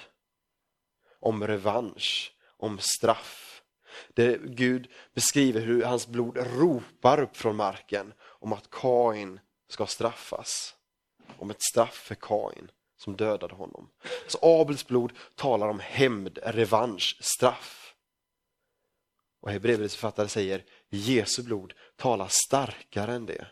om 1.21 1.47
revansch, 1.47 2.33
om 2.57 2.79
straff. 2.79 3.63
Det 4.09 4.41
Gud 4.45 4.91
beskriver 5.15 5.61
hur 5.61 5.85
hans 5.85 6.07
blod 6.07 6.37
ropar 6.37 7.21
upp 7.21 7.37
från 7.37 7.57
marken 7.57 8.15
om 8.21 8.53
att 8.53 8.71
Kain 8.71 9.41
ska 9.69 9.87
straffas. 9.87 10.75
Om 11.39 11.51
ett 11.51 11.63
straff 11.63 11.95
för 11.95 12.15
Kain 12.15 12.71
som 12.97 13.17
dödade 13.17 13.55
honom. 13.55 13.91
Så 14.27 14.39
Abels 14.43 14.87
blod 14.87 15.13
talar 15.35 15.69
om 15.69 15.81
hämnd, 15.81 16.39
revansch, 16.43 17.19
straff. 17.21 17.95
Och 19.41 19.51
Hebreerbrevets 19.51 19.97
författare 19.97 20.29
säger 20.29 20.65
Jesu 20.89 21.43
blod 21.43 21.75
talar 21.97 22.29
starkare 22.31 23.13
än 23.13 23.27
det. 23.27 23.47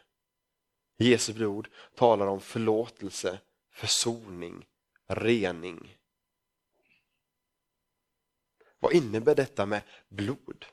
Jesu 0.98 1.32
blod 1.32 1.68
talar 1.94 2.26
om 2.26 2.40
förlåtelse, 2.40 3.38
försoning, 3.76 4.66
rening. 5.06 5.96
Vad 8.78 8.92
innebär 8.92 9.34
detta 9.34 9.66
med 9.66 9.82
blod? 10.08 10.66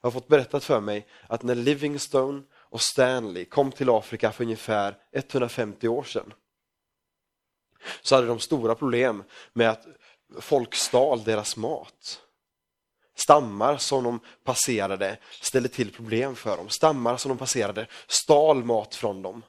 Jag 0.00 0.06
har 0.06 0.10
fått 0.10 0.28
berättat 0.28 0.64
för 0.64 0.80
mig 0.80 1.06
att 1.28 1.42
när 1.42 1.54
Livingstone 1.54 2.42
och 2.52 2.80
Stanley 2.80 3.44
kom 3.44 3.72
till 3.72 3.90
Afrika 3.90 4.32
för 4.32 4.44
ungefär 4.44 4.98
150 5.12 5.88
år 5.88 6.02
sedan 6.02 6.32
så 8.02 8.14
hade 8.14 8.26
de 8.26 8.38
stora 8.38 8.74
problem 8.74 9.24
med 9.52 9.70
att 9.70 9.86
folk 10.40 10.74
stal 10.74 11.24
deras 11.24 11.56
mat. 11.56 12.22
Stammar 13.14 13.76
som 13.76 14.04
de 14.04 14.20
passerade 14.44 15.18
ställde 15.40 15.68
till 15.68 15.92
problem 15.92 16.36
för 16.36 16.56
dem. 16.56 16.68
Stammar 16.68 17.16
som 17.16 17.28
de 17.28 17.38
passerade 17.38 17.86
stal 18.06 18.64
mat 18.64 18.94
från 18.94 19.22
dem. 19.22 19.42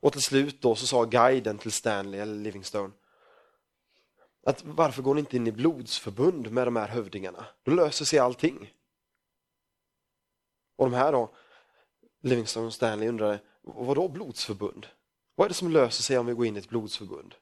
Och 0.00 0.12
till 0.12 0.22
slut 0.22 0.62
då 0.62 0.74
så 0.74 0.86
sa 0.86 1.04
guiden 1.04 1.58
till 1.58 1.72
Stanley 1.72 2.20
eller 2.20 2.34
Livingstone 2.34 2.92
att 4.46 4.64
varför 4.64 5.02
går 5.02 5.14
ni 5.14 5.20
inte 5.20 5.36
in 5.36 5.46
i 5.46 5.52
blodsförbund 5.52 6.50
med 6.50 6.66
de 6.66 6.76
här 6.76 6.88
hövdingarna? 6.88 7.46
Då 7.62 7.72
löser 7.72 8.04
sig 8.04 8.18
allting. 8.18 8.74
Och 10.76 10.90
de 10.90 10.96
här 10.96 11.12
då, 11.12 11.34
Livingstone 12.22 12.66
och 12.66 12.74
Stanley 12.74 13.08
undrade, 13.08 13.40
vad 13.62 13.96
då 13.96 14.08
blodsförbund? 14.08 14.86
Vad 15.34 15.44
är 15.44 15.48
det 15.48 15.54
som 15.54 15.70
löser 15.70 16.02
sig 16.02 16.18
om 16.18 16.26
vi 16.26 16.34
går 16.34 16.46
in 16.46 16.56
i 16.56 16.58
ett 16.58 16.68
blodsförbund? 16.68 17.34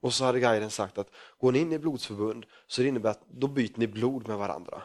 Och 0.00 0.14
så 0.14 0.24
hade 0.24 0.40
guiden 0.40 0.70
sagt 0.70 0.98
att 0.98 1.10
går 1.38 1.52
ni 1.52 1.58
in 1.58 1.72
i 1.72 1.78
blodsförbund 1.78 2.46
så 2.66 2.82
det 2.82 2.88
innebär 2.88 3.10
att 3.10 3.26
då 3.28 3.48
byter 3.48 3.78
ni 3.78 3.86
blod 3.86 4.28
med 4.28 4.38
varandra. 4.38 4.82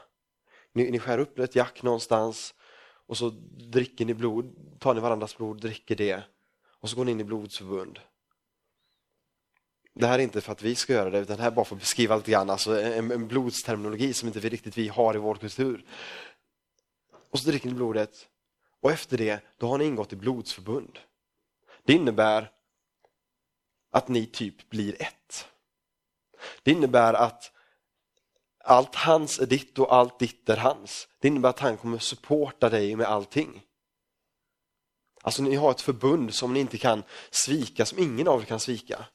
Ni, 0.73 0.91
ni 0.91 0.99
skär 0.99 1.17
upp 1.17 1.39
ett 1.39 1.55
jack 1.55 1.83
någonstans 1.83 2.53
och 3.07 3.17
så 3.17 3.29
dricker 3.71 4.05
ni 4.05 4.13
blod, 4.13 4.55
tar 4.79 4.93
ni 4.93 4.99
varandras 4.99 5.37
blod, 5.37 5.61
dricker 5.61 5.95
det 5.95 6.23
och 6.65 6.89
så 6.89 6.95
går 6.95 7.05
ni 7.05 7.11
in 7.11 7.19
i 7.19 7.23
blodsförbund. 7.23 7.99
Det 9.93 10.07
här 10.07 10.19
är 10.19 10.23
inte 10.23 10.41
för 10.41 10.51
att 10.51 10.61
vi 10.61 10.75
ska 10.75 10.93
göra 10.93 11.09
det, 11.09 11.19
utan 11.19 11.37
det 11.37 11.43
här 11.43 11.51
är 11.51 11.55
bara 11.55 11.65
för 11.65 11.75
att 11.75 11.81
beskriva 11.81 12.15
lite 12.15 12.31
grann, 12.31 12.49
alltså 12.49 12.81
en, 12.81 13.11
en 13.11 13.27
blodsterminologi 13.27 14.13
som 14.13 14.27
inte 14.27 14.39
vi 14.39 14.49
riktigt 14.49 14.77
vi 14.77 14.87
har 14.87 15.15
i 15.15 15.17
vår 15.17 15.35
kultur. 15.35 15.85
Och 17.29 17.39
så 17.39 17.49
dricker 17.49 17.67
ni 17.67 17.73
blodet 17.73 18.27
och 18.81 18.91
efter 18.91 19.17
det, 19.17 19.43
då 19.57 19.67
har 19.67 19.77
ni 19.77 19.85
ingått 19.85 20.13
i 20.13 20.15
blodsförbund. 20.15 20.99
Det 21.83 21.93
innebär 21.93 22.51
att 23.91 24.07
ni 24.07 24.25
typ 24.25 24.69
blir 24.69 25.01
ett. 25.01 25.47
Det 26.63 26.71
innebär 26.71 27.13
att 27.13 27.51
allt 28.65 28.95
hans 28.95 29.39
är 29.39 29.45
ditt 29.45 29.79
och 29.79 29.95
allt 29.95 30.19
ditt 30.19 30.49
är 30.49 30.57
hans. 30.57 31.07
Det 31.19 31.27
innebär 31.27 31.49
att 31.49 31.59
han 31.59 31.77
kommer 31.77 31.97
supporta 31.97 32.69
dig 32.69 32.95
med 32.95 33.07
allting. 33.07 33.61
Alltså 35.21 35.43
ni 35.43 35.55
har 35.55 35.71
ett 35.71 35.81
förbund 35.81 36.33
som 36.33 36.53
ni 36.53 36.59
inte 36.59 36.77
kan 36.77 37.03
svika, 37.31 37.85
som 37.85 37.99
ingen 37.99 38.27
av 38.27 38.41
er 38.41 38.45
kan 38.45 38.59
svika. 38.59 39.05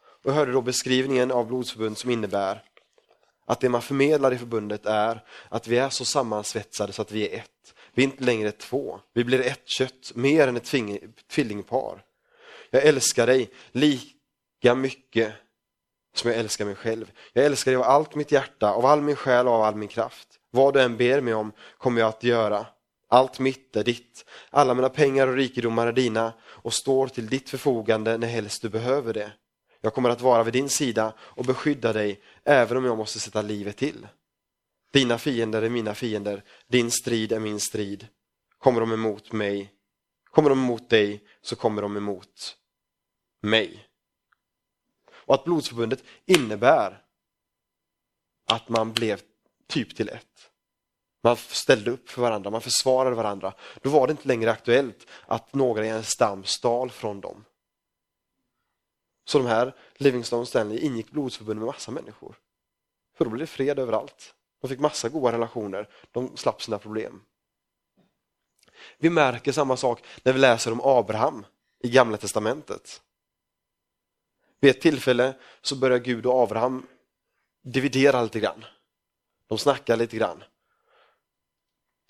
Och 0.00 0.30
jag 0.30 0.32
hörde 0.32 0.52
då 0.52 0.62
beskrivningen 0.62 1.30
av 1.30 1.46
blodsförbund 1.46 1.98
som 1.98 2.10
innebär 2.10 2.62
att 3.46 3.60
det 3.60 3.68
man 3.68 3.82
förmedlar 3.82 4.32
i 4.32 4.38
förbundet 4.38 4.86
är 4.86 5.24
att 5.48 5.68
vi 5.68 5.78
är 5.78 5.90
så 5.90 6.04
sammansvetsade 6.04 6.92
så 6.92 7.02
att 7.02 7.12
vi 7.12 7.28
är 7.28 7.38
ett. 7.38 7.74
Vi 7.94 8.02
är 8.02 8.04
inte 8.04 8.24
längre 8.24 8.52
två, 8.52 9.00
vi 9.14 9.24
blir 9.24 9.40
ett 9.40 9.68
kött, 9.68 10.12
mer 10.14 10.48
än 10.48 10.56
ett 10.56 10.74
tvillingpar. 11.30 12.04
Jag 12.70 12.84
älskar 12.84 13.26
dig 13.26 13.50
lika 13.72 14.74
mycket 14.74 15.34
som 16.18 16.30
jag 16.30 16.40
älskar 16.40 16.64
mig 16.64 16.74
själv. 16.74 17.12
Jag 17.32 17.44
älskar 17.44 17.70
dig 17.70 17.76
av 17.76 17.82
allt 17.82 18.14
mitt 18.14 18.32
hjärta, 18.32 18.72
av 18.72 18.86
all 18.86 19.00
min 19.00 19.16
själ 19.16 19.48
och 19.48 19.54
av 19.54 19.62
all 19.62 19.76
min 19.76 19.88
kraft. 19.88 20.28
Vad 20.50 20.74
du 20.74 20.82
än 20.82 20.96
ber 20.96 21.20
mig 21.20 21.34
om 21.34 21.52
kommer 21.78 22.00
jag 22.00 22.08
att 22.08 22.22
göra. 22.22 22.66
Allt 23.08 23.38
mitt 23.38 23.76
är 23.76 23.84
ditt. 23.84 24.24
Alla 24.50 24.74
mina 24.74 24.88
pengar 24.88 25.28
och 25.28 25.34
rikedomar 25.34 25.86
är 25.86 25.92
dina 25.92 26.32
och 26.42 26.74
står 26.74 27.06
till 27.06 27.26
ditt 27.26 27.50
förfogande 27.50 28.18
när 28.18 28.28
helst 28.28 28.62
du 28.62 28.68
behöver 28.68 29.14
det. 29.14 29.32
Jag 29.80 29.94
kommer 29.94 30.10
att 30.10 30.20
vara 30.20 30.42
vid 30.42 30.52
din 30.52 30.68
sida 30.68 31.12
och 31.20 31.44
beskydda 31.44 31.92
dig 31.92 32.22
även 32.44 32.76
om 32.76 32.84
jag 32.84 32.96
måste 32.96 33.20
sätta 33.20 33.42
livet 33.42 33.76
till. 33.76 34.06
Dina 34.92 35.18
fiender 35.18 35.62
är 35.62 35.68
mina 35.68 35.94
fiender, 35.94 36.44
din 36.66 36.90
strid 36.90 37.32
är 37.32 37.40
min 37.40 37.60
strid. 37.60 38.06
Kommer 38.58 38.80
de 38.80 38.92
emot 38.92 39.32
mig, 39.32 39.72
kommer 40.30 40.50
de 40.50 40.58
emot 40.58 40.90
dig 40.90 41.24
så 41.42 41.56
kommer 41.56 41.82
de 41.82 41.96
emot 41.96 42.56
mig. 43.42 43.87
Och 45.28 45.34
att 45.34 45.44
blodsförbundet 45.44 46.04
innebär 46.26 47.02
att 48.46 48.68
man 48.68 48.92
blev 48.92 49.20
typ 49.66 49.96
till 49.96 50.08
ett. 50.08 50.50
Man 51.22 51.36
ställde 51.36 51.90
upp 51.90 52.10
för 52.10 52.22
varandra, 52.22 52.50
man 52.50 52.60
försvarade 52.60 53.16
varandra. 53.16 53.54
Då 53.82 53.90
var 53.90 54.06
det 54.06 54.10
inte 54.10 54.28
längre 54.28 54.50
aktuellt 54.50 55.06
att 55.26 55.54
några 55.54 55.86
i 55.86 55.88
en 55.88 56.04
stam 56.04 56.44
stal 56.44 56.90
från 56.90 57.20
dem. 57.20 57.44
Så 59.24 59.38
de 59.38 59.46
här 59.46 59.74
Livingstone 59.94 60.46
Stanley 60.46 60.78
ingick 60.78 61.10
blodsförbund 61.10 61.60
med 61.60 61.66
massa 61.66 61.90
människor. 61.90 62.38
För 63.16 63.24
då 63.24 63.30
blev 63.30 63.40
det 63.40 63.46
fred 63.46 63.78
överallt. 63.78 64.34
De 64.60 64.68
fick 64.68 64.80
massa 64.80 65.08
goda 65.08 65.32
relationer, 65.32 65.88
de 66.12 66.36
slapp 66.36 66.62
sina 66.62 66.78
problem. 66.78 67.22
Vi 68.98 69.10
märker 69.10 69.52
samma 69.52 69.76
sak 69.76 70.04
när 70.22 70.32
vi 70.32 70.38
läser 70.38 70.72
om 70.72 70.80
Abraham 70.84 71.46
i 71.78 71.90
Gamla 71.90 72.16
Testamentet. 72.16 73.02
Vid 74.60 74.70
ett 74.70 74.80
tillfälle 74.80 75.34
så 75.62 75.76
börjar 75.76 75.98
Gud 75.98 76.26
och 76.26 76.42
Abraham 76.42 76.86
dividera 77.64 78.22
lite 78.22 78.40
grann. 78.40 78.64
De 79.48 79.58
snackar 79.58 79.96
lite 79.96 80.16
grann. 80.16 80.44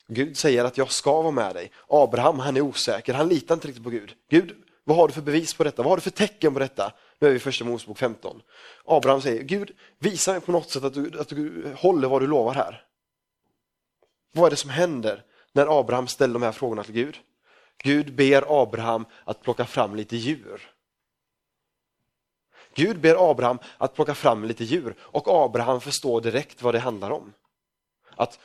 Gud 0.09 0.37
säger 0.37 0.65
att 0.65 0.79
jag 0.79 0.93
ska 0.93 1.23
vara 1.23 1.31
med 1.31 1.55
dig. 1.55 1.73
Abraham 1.89 2.39
han 2.39 2.57
är 2.57 2.61
osäker, 2.61 3.15
han 3.15 3.29
litar 3.29 3.55
inte 3.55 3.69
riktigt 3.69 3.85
på 3.85 3.91
Gud. 3.91 4.15
Gud, 4.31 4.57
vad 4.85 4.97
har 4.97 5.09
du 5.09 5.15
för 5.15 5.23
bevis 5.23 5.55
på 5.55 5.65
detta? 5.65 5.83
Vad 5.83 5.91
har 5.91 5.97
du 5.97 6.01
för 6.01 6.11
tecken 6.11 6.53
på 6.53 6.59
detta? 6.59 6.93
Nu 7.19 7.27
är 7.27 7.31
vi 7.31 7.37
i 7.37 7.41
första 7.41 7.65
Mosebok 7.65 7.99
15. 7.99 8.43
Abraham 8.85 9.21
säger, 9.23 9.43
Gud 9.43 9.71
visa 9.99 10.33
mig 10.33 10.41
på 10.41 10.53
något 10.53 10.71
sätt 10.71 10.85
att 10.85 10.95
du, 10.95 11.21
att 11.21 11.29
du 11.29 11.73
håller 11.77 12.09
vad 12.09 12.23
du 12.23 12.27
lovar 12.27 12.55
här. 12.55 12.85
Vad 14.33 14.47
är 14.47 14.51
det 14.51 14.57
som 14.57 14.71
händer 14.71 15.25
när 15.53 15.81
Abraham 15.81 16.09
ställer 16.09 16.35
de 16.35 16.43
här 16.43 16.53
frågorna 16.53 16.85
till 16.85 16.95
Gud? 16.95 17.19
Gud 17.83 18.15
ber 18.15 18.63
Abraham 18.63 19.05
att 19.25 19.43
plocka 19.43 19.65
fram 19.65 19.95
lite 19.95 20.17
djur. 20.17 20.71
Gud 22.79 23.01
ber 23.01 23.31
Abraham 23.31 23.59
att 23.79 23.95
plocka 23.95 24.15
fram 24.15 24.45
lite 24.45 24.65
djur 24.65 24.95
och 25.01 25.29
Abraham 25.29 25.81
förstår 25.81 26.21
direkt 26.21 26.63
vad 26.63 26.75
det 26.75 26.79
handlar 26.79 27.11
om. 27.11 27.33
Att 28.17 28.39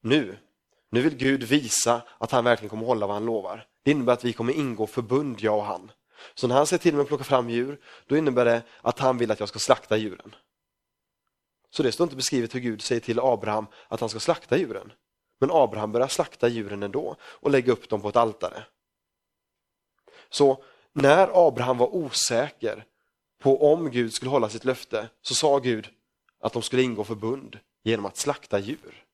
nu, 0.00 0.38
nu 0.90 1.02
vill 1.02 1.16
Gud 1.16 1.42
visa 1.42 2.02
att 2.18 2.30
han 2.30 2.44
verkligen 2.44 2.70
kommer 2.70 2.86
hålla 2.86 3.06
vad 3.06 3.16
han 3.16 3.26
lovar. 3.26 3.66
Det 3.82 3.90
innebär 3.90 4.12
att 4.12 4.24
vi 4.24 4.32
kommer 4.32 4.52
ingå 4.52 4.86
förbund, 4.86 5.40
jag 5.40 5.58
och 5.58 5.64
han. 5.64 5.90
Så 6.34 6.46
när 6.46 6.54
han 6.54 6.66
säger 6.66 6.78
till 6.78 6.94
mig 6.94 7.02
att 7.02 7.08
plocka 7.08 7.24
fram 7.24 7.50
djur, 7.50 7.80
då 8.06 8.16
innebär 8.16 8.44
det 8.44 8.62
att 8.80 8.98
han 8.98 9.18
vill 9.18 9.30
att 9.30 9.40
jag 9.40 9.48
ska 9.48 9.58
slakta 9.58 9.96
djuren. 9.96 10.34
Så 11.70 11.82
det 11.82 11.92
står 11.92 12.04
inte 12.04 12.16
beskrivet 12.16 12.54
hur 12.54 12.60
Gud 12.60 12.82
säger 12.82 13.00
till 13.00 13.20
Abraham 13.20 13.66
att 13.88 14.00
han 14.00 14.08
ska 14.08 14.20
slakta 14.20 14.56
djuren. 14.56 14.92
Men 15.38 15.50
Abraham 15.52 15.92
börjar 15.92 16.08
slakta 16.08 16.48
djuren 16.48 16.82
ändå 16.82 17.16
och 17.22 17.50
lägga 17.50 17.72
upp 17.72 17.88
dem 17.88 18.00
på 18.00 18.08
ett 18.08 18.16
altare. 18.16 18.64
Så 20.28 20.64
när 20.92 21.48
Abraham 21.48 21.78
var 21.78 21.94
osäker 21.94 22.84
på 23.46 23.72
om 23.72 23.90
Gud 23.90 24.12
skulle 24.12 24.30
hålla 24.30 24.48
sitt 24.48 24.64
löfte 24.64 25.08
så 25.22 25.34
sa 25.34 25.58
Gud 25.58 25.88
att 26.40 26.52
de 26.52 26.62
skulle 26.62 26.82
ingå 26.82 27.04
förbund 27.04 27.58
genom 27.82 28.06
att 28.06 28.16
slakta 28.16 28.58
djur. 28.58 29.04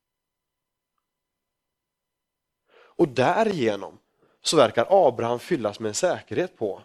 Och 2.72 3.08
därigenom 3.08 3.98
så 4.42 4.56
verkar 4.56 4.86
Abraham 5.08 5.38
fyllas 5.38 5.80
med 5.80 5.88
en 5.88 5.94
säkerhet 5.94 6.56
på 6.56 6.82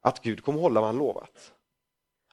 att 0.00 0.22
Gud 0.22 0.44
kommer 0.44 0.60
hålla 0.60 0.80
vad 0.80 0.88
han 0.88 0.98
lovat. 0.98 1.52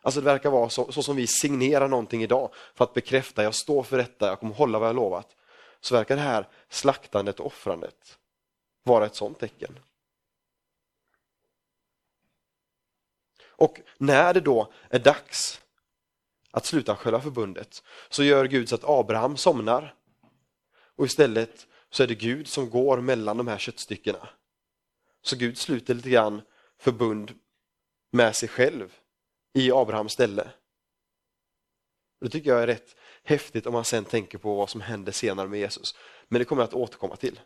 Alltså 0.01 0.21
det 0.21 0.25
verkar 0.25 0.49
vara 0.49 0.69
så, 0.69 0.91
så 0.91 1.03
som 1.03 1.15
vi 1.15 1.27
signerar 1.27 1.87
någonting 1.87 2.23
idag 2.23 2.53
för 2.75 2.83
att 2.83 2.93
bekräfta, 2.93 3.43
jag 3.43 3.55
står 3.55 3.83
för 3.83 3.97
detta, 3.97 4.27
jag 4.27 4.39
kommer 4.39 4.55
hålla 4.55 4.79
vad 4.79 4.89
jag 4.89 4.95
lovat. 4.95 5.35
Så 5.79 5.95
verkar 5.95 6.15
det 6.15 6.21
här 6.21 6.47
slaktandet 6.69 7.39
och 7.39 7.45
offrandet 7.45 8.19
vara 8.83 9.05
ett 9.05 9.15
sånt 9.15 9.39
tecken. 9.39 9.79
Och 13.59 13.81
när 13.97 14.33
det 14.33 14.39
då 14.41 14.73
är 14.89 14.99
dags 14.99 15.61
att 16.51 16.65
sluta 16.65 16.95
själva 16.95 17.21
förbundet 17.21 17.83
så 18.09 18.23
gör 18.23 18.45
Gud 18.45 18.69
så 18.69 18.75
att 18.75 18.83
Abraham 18.83 19.37
somnar 19.37 19.95
och 20.95 21.05
istället 21.05 21.67
så 21.89 22.03
är 22.03 22.07
det 22.07 22.15
Gud 22.15 22.47
som 22.47 22.69
går 22.69 23.01
mellan 23.01 23.37
de 23.37 23.47
här 23.47 23.57
köttstyckena. 23.57 24.29
Så 25.21 25.35
Gud 25.35 25.57
sluter 25.57 25.93
lite 25.93 26.09
grann 26.09 26.41
förbund 26.77 27.33
med 28.11 28.35
sig 28.35 28.49
själv 28.49 28.95
i 29.53 29.71
Abrahams 29.71 30.13
ställe. 30.13 30.49
Det 32.21 32.29
tycker 32.29 32.49
jag 32.49 32.63
är 32.63 32.67
rätt 32.67 32.95
häftigt 33.23 33.65
om 33.65 33.73
man 33.73 33.85
sen 33.85 34.05
tänker 34.05 34.37
på 34.37 34.55
vad 34.55 34.69
som 34.69 34.81
händer 34.81 35.11
senare 35.11 35.47
med 35.47 35.59
Jesus. 35.59 35.95
Men 36.27 36.39
det 36.39 36.45
kommer 36.45 36.61
jag 36.61 36.67
att 36.67 36.73
återkomma 36.73 37.15
till. 37.15 37.39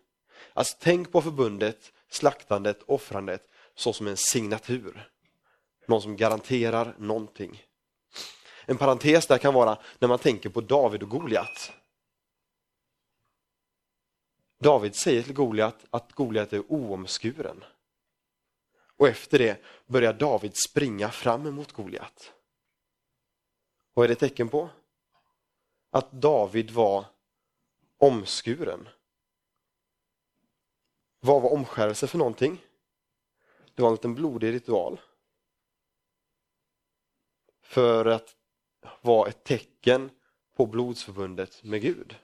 Alltså 0.54 0.78
tänk 0.80 1.12
på 1.12 1.22
förbundet, 1.22 1.94
slaktandet, 2.10 2.84
offrandet 2.86 3.50
så 3.76 3.94
som 3.94 4.08
en 4.08 4.18
signatur. 4.18 5.13
Någon 5.86 6.02
som 6.02 6.16
garanterar 6.16 6.96
någonting. 6.98 7.64
En 8.66 8.78
parentes 8.78 9.28
där 9.28 9.38
kan 9.38 9.54
vara 9.54 9.78
när 10.00 10.08
man 10.08 10.20
tänker 10.20 10.50
på 10.50 10.62
David 10.62 11.04
och 11.04 11.10
Goliat. 11.10 11.72
David 14.60 14.96
säger 14.96 15.24
till 15.24 15.34
Goliat 15.34 15.86
att 15.90 16.14
Goliat 16.14 16.54
är 16.54 16.72
oomskuren. 16.72 17.64
Och 18.98 19.08
efter 19.08 19.40
det 19.40 19.64
börjar 19.86 20.14
David 20.14 20.58
springa 20.70 21.10
fram 21.10 21.48
emot 21.48 21.72
Goliat. 21.72 22.34
Vad 23.94 24.06
är 24.06 24.08
det 24.08 24.16
tecken 24.16 24.50
på? 24.50 24.70
Att 25.90 26.12
David 26.12 26.72
var 26.72 27.06
omskuren. 27.98 28.90
Vad 31.20 31.42
var 31.42 31.54
omskärelse 31.54 32.08
för 32.08 32.18
någonting? 32.18 32.66
Det 33.76 33.82
var 33.82 33.90
en 33.90 33.96
liten 33.96 34.16
blodig 34.16 34.54
ritual. 34.54 35.02
För 37.74 38.06
att 38.06 38.36
vara 39.02 39.30
ett 39.30 39.44
tecken 39.44 40.10
på 40.56 40.66
blodsförbundet 40.66 41.64
med 41.64 41.82
Gud. 41.82 42.16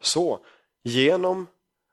Så 0.00 0.44
genom 0.82 1.46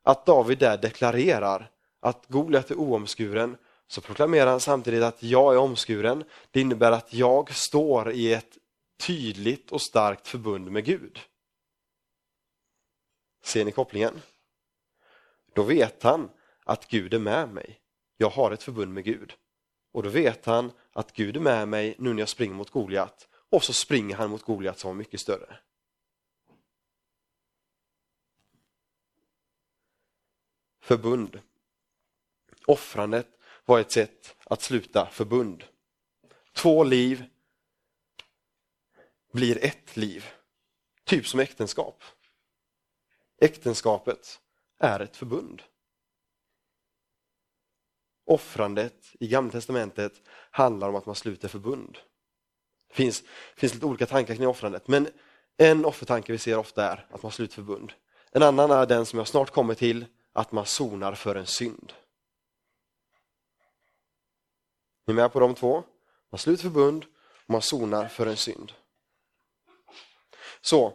att 0.04 0.26
David 0.26 0.58
där 0.58 0.78
deklarerar 0.78 1.72
att 2.00 2.26
Goliat 2.28 2.72
är 2.72 2.76
oomskuren 2.76 3.58
så 3.88 4.02
proklamerar 4.02 4.52
han 4.52 4.60
samtidigt 4.60 5.04
att 5.04 5.24
jag 5.24 5.54
är 5.54 5.58
omskuren. 5.58 6.24
Det 6.52 6.62
innebär 6.62 6.92
att 6.92 7.14
jag 7.14 7.56
står 7.56 8.12
i 8.12 8.34
ett 8.34 8.58
tydligt 9.00 9.72
och 9.72 9.82
starkt 9.82 10.28
förbund 10.28 10.72
med 10.72 10.86
Gud. 10.86 11.20
Ser 13.44 13.66
ni 13.66 13.72
kopplingen? 13.72 14.22
Då 15.54 15.64
vet 15.64 16.04
han 16.04 16.30
att 16.64 16.88
Gud 16.88 17.14
är 17.14 17.20
med 17.20 17.50
mig. 17.50 17.80
Jag 18.18 18.30
har 18.30 18.52
ett 18.52 18.64
förbund 18.64 18.94
med 18.94 19.04
Gud. 19.04 19.34
Och 19.92 20.04
då 20.04 20.10
vet 20.10 20.46
han 20.46 20.72
att 20.98 21.14
Gud 21.14 21.36
är 21.36 21.40
med 21.40 21.68
mig 21.68 21.96
nu 22.00 22.14
när 22.14 22.20
jag 22.20 22.30
springer 22.30 22.56
mot 22.56 22.70
Goliat. 22.70 23.28
Och 23.50 23.64
så 23.64 23.74
springer 23.74 24.16
han 24.16 24.30
mot 24.30 24.44
Goliat 24.44 24.80
som 24.80 24.88
var 24.88 24.96
mycket 24.96 25.20
större. 25.20 25.60
Förbund. 30.80 31.42
Offrandet 32.68 33.40
var 33.66 33.80
ett 33.80 33.92
sätt 33.92 34.36
att 34.44 34.62
sluta 34.62 35.10
förbund. 35.12 35.64
Två 36.54 36.84
liv 36.84 37.26
blir 39.34 39.66
ett 39.66 39.98
liv. 39.98 40.26
Typ 41.04 41.28
som 41.28 41.40
äktenskap. 41.40 42.04
Äktenskapet 43.42 44.42
är 44.78 45.00
ett 45.00 45.18
förbund. 45.18 45.64
Offrandet 48.28 49.16
i 49.20 49.28
Gamla 49.28 49.52
Testamentet 49.52 50.14
handlar 50.52 50.90
om 50.90 50.96
att 50.96 51.06
man 51.06 51.16
sluter 51.16 51.48
förbund. 51.48 51.98
Det 52.90 52.96
finns, 52.96 53.24
finns 53.56 53.74
lite 53.74 53.86
olika 53.86 54.06
tankar 54.06 54.36
kring 54.36 54.48
offrandet, 54.48 54.88
men 54.88 55.08
en 55.58 55.86
offertanke 55.86 56.32
vi 56.32 56.38
ser 56.38 56.58
ofta 56.58 56.92
är 56.92 57.06
att 57.10 57.24
man 57.24 57.32
sluter 57.32 57.56
förbund. 57.56 57.94
En 58.32 58.44
annan 58.44 58.72
är 58.72 58.86
den 58.86 59.06
som 59.06 59.20
jag 59.20 59.28
snart 59.28 59.50
kommer 59.50 59.74
till, 59.74 60.06
att 60.34 60.52
man 60.52 60.66
sonar 60.66 61.16
för 61.16 61.36
en 61.36 61.46
synd. 61.46 61.94
Ni 65.06 65.12
är 65.12 65.16
med 65.16 65.34
på 65.34 65.40
de 65.40 65.56
två? 65.56 65.84
Man 66.30 66.40
sluter 66.40 66.64
förbund 66.64 67.06
och 67.46 67.50
man 67.50 67.62
sonar 67.62 68.08
för 68.08 68.26
en 68.26 68.38
synd. 68.38 68.74
Så, 70.62 70.94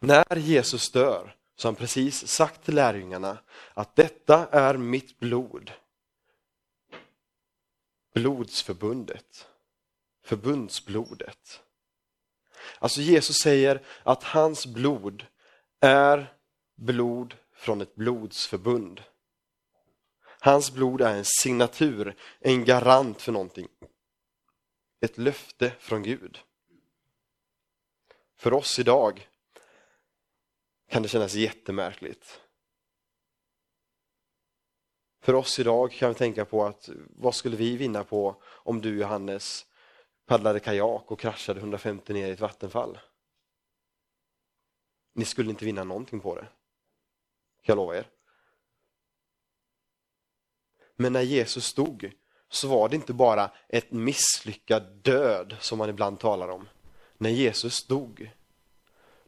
när 0.00 0.36
Jesus 0.36 0.90
dör 0.90 1.37
så 1.58 1.68
har 1.68 1.72
han 1.72 1.76
precis 1.76 2.26
sagt 2.26 2.64
till 2.64 2.74
lärjungarna 2.74 3.38
att 3.74 3.96
detta 3.96 4.46
är 4.46 4.76
mitt 4.76 5.18
blod. 5.18 5.72
Blodsförbundet. 8.14 9.48
Förbundsblodet. 10.24 11.62
Alltså 12.78 13.00
Jesus 13.00 13.36
säger 13.36 13.82
att 14.02 14.22
hans 14.22 14.66
blod 14.66 15.26
är 15.80 16.34
blod 16.76 17.34
från 17.54 17.80
ett 17.80 17.94
blodsförbund. 17.94 19.02
Hans 20.40 20.72
blod 20.72 21.00
är 21.00 21.14
en 21.14 21.24
signatur, 21.24 22.16
en 22.40 22.64
garant 22.64 23.22
för 23.22 23.32
någonting. 23.32 23.68
Ett 25.00 25.18
löfte 25.18 25.72
från 25.78 26.02
Gud. 26.02 26.38
För 28.36 28.52
oss 28.52 28.78
idag 28.78 29.27
kan 30.88 31.02
det 31.02 31.08
kännas 31.08 31.34
jättemärkligt. 31.34 32.40
För 35.20 35.34
oss 35.34 35.58
idag 35.58 35.92
kan 35.92 36.08
vi 36.08 36.14
tänka 36.14 36.44
på 36.44 36.64
att 36.64 36.88
vad 37.10 37.34
skulle 37.34 37.56
vi 37.56 37.76
vinna 37.76 38.04
på 38.04 38.42
om 38.44 38.80
du 38.80 38.98
Johannes 38.98 39.66
paddlade 40.26 40.60
kajak 40.60 41.10
och 41.10 41.20
kraschade 41.20 41.60
150 41.60 42.12
ner 42.12 42.28
i 42.28 42.30
ett 42.30 42.40
vattenfall? 42.40 42.98
Ni 45.14 45.24
skulle 45.24 45.50
inte 45.50 45.64
vinna 45.64 45.84
någonting 45.84 46.20
på 46.20 46.34
det. 46.34 46.48
Kan 47.62 47.72
jag 47.72 47.76
lova 47.76 47.96
er. 47.96 48.10
Men 50.96 51.12
när 51.12 51.22
Jesus 51.22 51.74
dog 51.74 52.12
så 52.48 52.68
var 52.68 52.88
det 52.88 52.96
inte 52.96 53.12
bara 53.14 53.50
ett 53.68 53.90
misslyckad 53.90 54.82
död 55.02 55.56
som 55.60 55.78
man 55.78 55.90
ibland 55.90 56.20
talar 56.20 56.48
om. 56.48 56.68
När 57.18 57.30
Jesus 57.30 57.86
dog, 57.86 58.30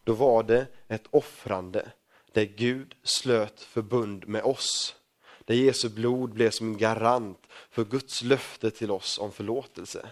då 0.05 0.13
var 0.13 0.43
det 0.43 0.67
ett 0.89 1.07
offrande 1.11 1.93
där 2.33 2.45
Gud 2.45 2.95
slöt 3.03 3.61
förbund 3.61 4.29
med 4.29 4.43
oss. 4.43 4.97
Där 5.45 5.55
Jesu 5.55 5.89
blod 5.89 6.31
blev 6.31 6.51
som 6.51 6.67
en 6.67 6.79
garant 6.79 7.47
för 7.71 7.85
Guds 7.85 8.23
löfte 8.23 8.71
till 8.71 8.91
oss 8.91 9.19
om 9.19 9.33
förlåtelse. 9.33 10.11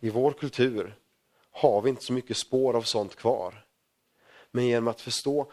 I 0.00 0.10
vår 0.10 0.32
kultur 0.32 0.94
har 1.50 1.82
vi 1.82 1.90
inte 1.90 2.04
så 2.04 2.12
mycket 2.12 2.36
spår 2.36 2.76
av 2.76 2.82
sånt 2.82 3.16
kvar. 3.16 3.66
Men 4.50 4.66
genom 4.66 4.88
att 4.88 5.00
förstå 5.00 5.52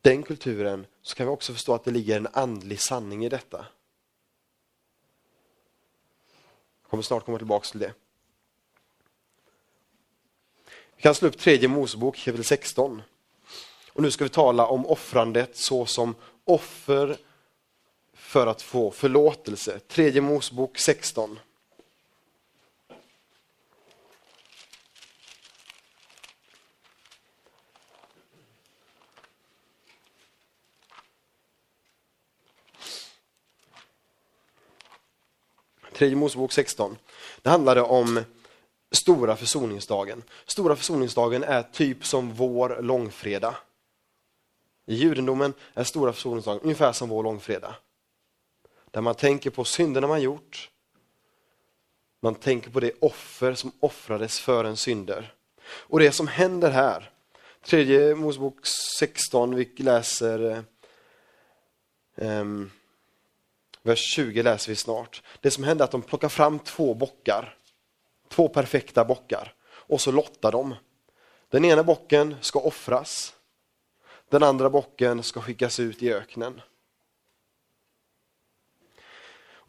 den 0.00 0.22
kulturen 0.22 0.86
så 1.02 1.14
kan 1.14 1.26
vi 1.26 1.32
också 1.32 1.52
förstå 1.52 1.74
att 1.74 1.84
det 1.84 1.90
ligger 1.90 2.16
en 2.16 2.28
andlig 2.32 2.80
sanning 2.80 3.24
i 3.24 3.28
detta. 3.28 3.66
Jag 6.90 6.92
kommer 6.92 7.02
snart 7.02 7.24
komma 7.24 7.38
tillbaka 7.38 7.68
till 7.68 7.80
det. 7.80 7.92
Vi 10.96 11.02
kan 11.02 11.14
slå 11.14 11.28
upp 11.28 11.38
tredje 11.38 11.68
Mosebok 11.68 12.16
kapitel 12.16 12.44
16. 12.44 13.02
Och 13.92 14.02
nu 14.02 14.10
ska 14.10 14.24
vi 14.24 14.30
tala 14.30 14.66
om 14.66 14.86
offrandet 14.86 15.56
såsom 15.56 16.14
offer 16.44 17.16
för 18.14 18.46
att 18.46 18.62
få 18.62 18.90
förlåtelse. 18.90 19.78
Tredje 19.78 20.20
Mosebok 20.20 20.78
16. 20.78 21.38
Tredje 36.00 36.16
Mosebok 36.16 36.52
16. 36.52 36.96
Det 37.42 37.50
handlade 37.50 37.82
om 37.82 38.24
stora 38.90 39.36
försoningsdagen. 39.36 40.22
Stora 40.46 40.76
försoningsdagen 40.76 41.42
är 41.44 41.62
typ 41.62 42.06
som 42.06 42.32
vår 42.32 42.78
långfredag. 42.82 43.56
I 44.86 44.94
judendomen 44.94 45.52
är 45.74 45.84
stora 45.84 46.12
försoningsdagen 46.12 46.60
ungefär 46.60 46.92
som 46.92 47.08
vår 47.08 47.22
långfredag. 47.22 47.74
Där 48.90 49.00
man 49.00 49.14
tänker 49.14 49.50
på 49.50 49.64
synderna 49.64 50.06
man 50.06 50.22
gjort. 50.22 50.70
Man 52.22 52.34
tänker 52.34 52.70
på 52.70 52.80
det 52.80 52.92
offer 53.00 53.54
som 53.54 53.72
offrades 53.80 54.40
för 54.40 54.64
en 54.64 54.76
synder. 54.76 55.34
Och 55.64 55.98
det 55.98 56.12
som 56.12 56.28
händer 56.28 56.70
här, 56.70 57.10
tredje 57.64 58.14
Mosebok 58.14 58.66
16, 58.98 59.54
vi 59.54 59.64
läser 59.64 60.64
um, 62.14 62.70
vers 63.82 64.14
20 64.14 64.42
läser 64.42 64.68
vi 64.68 64.76
snart. 64.76 65.22
Det 65.40 65.50
som 65.50 65.64
hände 65.64 65.82
är 65.82 65.84
att 65.84 65.90
de 65.90 66.02
plockar 66.02 66.28
fram 66.28 66.58
två 66.58 66.94
bockar. 66.94 67.56
Två 68.28 68.48
perfekta 68.48 69.04
bockar. 69.04 69.54
Och 69.70 70.00
så 70.00 70.12
lottar 70.12 70.52
de. 70.52 70.74
Den 71.48 71.64
ena 71.64 71.82
bocken 71.82 72.36
ska 72.40 72.60
offras. 72.60 73.34
Den 74.28 74.42
andra 74.42 74.70
bocken 74.70 75.22
ska 75.22 75.40
skickas 75.40 75.80
ut 75.80 76.02
i 76.02 76.12
öknen. 76.12 76.60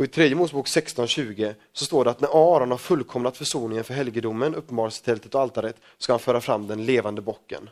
Och 0.02 0.06
I 0.06 0.08
tredje 0.08 0.36
Mosebok 0.36 0.67
16.20 0.67 1.56
så 1.74 1.86
står 1.86 2.06
det 2.06 2.12
att 2.12 2.21
när 2.21 2.56
Aron 2.56 2.71
har 2.71 2.78
fullkomnat 2.78 3.38
försoningen 3.38 3.84
för 3.84 3.93
helgedomen, 3.93 4.56
uppenbarelsetältet 4.56 5.36
och 5.36 5.41
altaret, 5.41 5.76
ska 5.97 6.13
han 6.13 6.19
föra 6.19 6.41
fram 6.41 6.67
den 6.67 6.86
levande 6.86 7.21
bocken. 7.21 7.69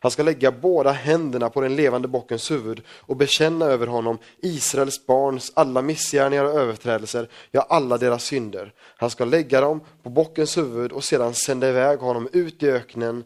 Han 0.00 0.10
ska 0.10 0.22
lägga 0.22 0.52
båda 0.52 0.92
händerna 0.92 1.50
på 1.50 1.60
den 1.60 1.76
levande 1.76 2.08
bockens 2.08 2.50
huvud 2.50 2.82
och 2.88 3.16
bekänna 3.16 3.64
över 3.64 3.86
honom 3.86 4.18
Israels 4.38 5.06
barns 5.06 5.52
alla 5.54 5.82
missgärningar 5.82 6.44
och 6.44 6.60
överträdelser, 6.60 7.28
ja 7.50 7.66
alla 7.68 7.98
deras 7.98 8.24
synder. 8.24 8.72
Han 8.78 9.10
ska 9.10 9.24
lägga 9.24 9.60
dem 9.60 9.80
på 10.02 10.10
bockens 10.10 10.56
huvud 10.56 10.92
och 10.92 11.04
sedan 11.04 11.34
sända 11.34 11.68
iväg 11.68 11.98
honom 11.98 12.28
ut 12.32 12.62
i 12.62 12.70
öknen 12.70 13.24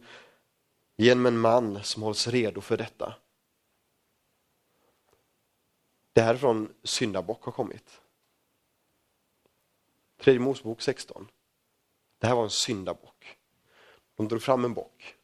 genom 0.96 1.26
en 1.26 1.38
man 1.38 1.78
som 1.82 2.02
hålls 2.02 2.28
redo 2.28 2.60
för 2.60 2.76
detta. 2.76 3.14
Det 6.12 6.20
här 6.20 6.36
från 6.36 6.74
syndabock 6.84 7.44
har 7.44 7.52
kommit. 7.52 8.00
Tredje 10.20 10.40
Mosebok 10.40 10.82
16. 10.82 11.28
Det 12.18 12.26
här 12.26 12.34
var 12.34 12.44
en 12.44 12.50
syndabock. 12.50 13.36
De 14.16 14.28
drog 14.28 14.42
fram 14.42 14.64
en 14.64 14.74
bock. 14.74 15.16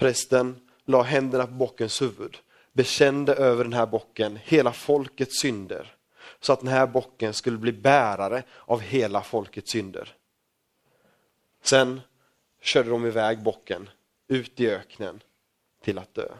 Prästen 0.00 0.68
la 0.84 1.02
händerna 1.02 1.46
på 1.46 1.52
bockens 1.52 2.02
huvud, 2.02 2.38
bekände 2.72 3.34
över 3.34 3.64
den 3.64 3.72
här 3.72 3.86
bocken 3.86 4.36
hela 4.36 4.72
folkets 4.72 5.40
synder, 5.40 5.96
så 6.40 6.52
att 6.52 6.60
den 6.60 6.68
här 6.68 6.86
bocken 6.86 7.34
skulle 7.34 7.58
bli 7.58 7.72
bärare 7.72 8.42
av 8.58 8.80
hela 8.80 9.22
folkets 9.22 9.70
synder. 9.70 10.16
Sen 11.62 12.00
körde 12.60 12.90
de 12.90 13.06
iväg 13.06 13.42
bocken 13.42 13.90
ut 14.28 14.60
i 14.60 14.70
öknen 14.70 15.22
till 15.80 15.98
att 15.98 16.14
dö. 16.14 16.34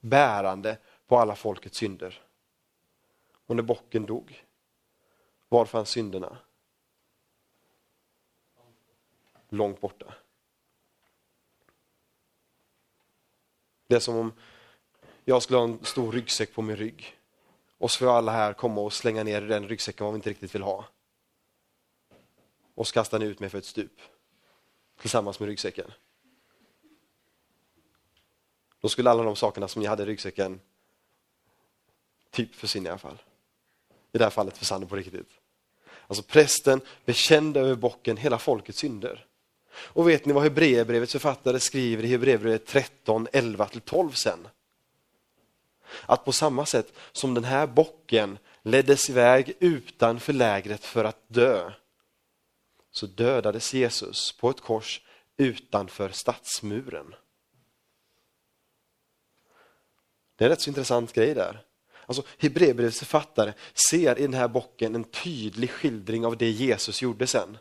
Bärande 0.00 0.78
på 1.06 1.18
alla 1.18 1.36
folkets 1.36 1.78
synder. 1.78 2.22
Och 3.46 3.56
när 3.56 3.62
bocken 3.62 4.06
dog, 4.06 4.44
var 5.48 5.64
fanns 5.64 5.88
synderna? 5.88 6.38
Långt 9.48 9.80
borta. 9.80 10.14
Det 13.88 13.94
är 13.94 14.00
som 14.00 14.16
om 14.16 14.32
jag 15.24 15.42
skulle 15.42 15.58
ha 15.58 15.64
en 15.64 15.84
stor 15.84 16.12
ryggsäck 16.12 16.54
på 16.54 16.62
min 16.62 16.76
rygg. 16.76 17.16
Och 17.78 17.90
så 17.90 17.98
får 17.98 18.18
alla 18.18 18.32
här 18.32 18.52
komma 18.52 18.80
och 18.80 18.92
slänga 18.92 19.22
ner 19.24 19.40
den 19.40 19.68
ryggsäcken 19.68 20.04
vad 20.04 20.14
vi 20.14 20.16
inte 20.16 20.30
riktigt 20.30 20.54
vill 20.54 20.62
ha. 20.62 20.84
Och 22.74 22.86
så 22.86 22.94
kastar 22.94 23.18
ni 23.18 23.24
ut 23.24 23.40
mig 23.40 23.50
för 23.50 23.58
ett 23.58 23.64
stup. 23.64 24.00
Tillsammans 25.00 25.40
med 25.40 25.48
ryggsäcken. 25.48 25.92
Då 28.80 28.88
skulle 28.88 29.10
alla 29.10 29.22
de 29.22 29.36
sakerna 29.36 29.68
som 29.68 29.82
ni 29.82 29.88
hade 29.88 30.02
i 30.02 30.06
ryggsäcken 30.06 30.60
typ 32.30 32.54
försvinna 32.54 32.88
i 32.88 32.90
alla 32.90 32.98
fall. 32.98 33.22
I 34.12 34.18
det 34.18 34.24
här 34.24 34.30
fallet 34.30 34.58
försvann 34.58 34.80
det 34.80 34.86
på 34.86 34.96
riktigt. 34.96 35.30
Alltså 36.06 36.22
prästen 36.22 36.80
bekände 37.04 37.60
över 37.60 37.74
bocken 37.74 38.16
hela 38.16 38.38
folkets 38.38 38.78
synder. 38.78 39.26
Och 39.78 40.08
vet 40.08 40.26
ni 40.26 40.32
vad 40.32 40.42
Hebreerbrevets 40.42 41.12
författare 41.12 41.60
skriver 41.60 42.04
i 42.04 42.08
Hebreerbrevet 42.08 42.66
13, 42.66 43.28
11-12 43.28 44.12
sen? 44.12 44.48
Att 46.06 46.24
på 46.24 46.32
samma 46.32 46.66
sätt 46.66 46.92
som 47.12 47.34
den 47.34 47.44
här 47.44 47.66
bocken 47.66 48.38
leddes 48.62 49.10
iväg 49.10 49.56
utanför 49.60 50.32
lägret 50.32 50.84
för 50.84 51.04
att 51.04 51.24
dö, 51.28 51.72
så 52.90 53.06
dödades 53.06 53.74
Jesus 53.74 54.32
på 54.32 54.50
ett 54.50 54.60
kors 54.60 55.00
utanför 55.36 56.08
stadsmuren. 56.08 57.14
Det 60.36 60.44
är 60.44 60.46
en 60.46 60.50
rätt 60.50 60.60
så 60.60 60.70
intressant 60.70 61.12
grej 61.12 61.34
där. 61.34 61.64
Alltså 62.06 62.22
Hebreerbrevets 62.38 62.98
författare 62.98 63.52
ser 63.90 64.18
i 64.18 64.22
den 64.22 64.34
här 64.34 64.48
bocken 64.48 64.94
en 64.94 65.04
tydlig 65.04 65.70
skildring 65.70 66.26
av 66.26 66.36
det 66.36 66.50
Jesus 66.50 67.02
gjorde 67.02 67.26
sen. 67.26 67.58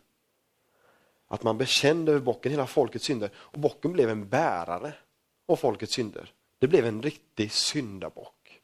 Att 1.28 1.44
man 1.44 1.58
bekände 1.58 2.12
över 2.12 2.22
bocken 2.22 2.52
hela 2.52 2.68
folkets 2.68 3.06
synder 3.06 3.30
och 3.36 3.60
bocken 3.60 3.94
blev 3.94 4.10
en 4.10 4.30
bärare 4.30 4.94
av 5.46 5.56
folkets 5.56 5.94
synder. 5.94 6.34
Det 6.60 6.68
blev 6.68 6.86
en 6.86 7.02
riktig 7.02 7.52
syndabock. 7.52 8.62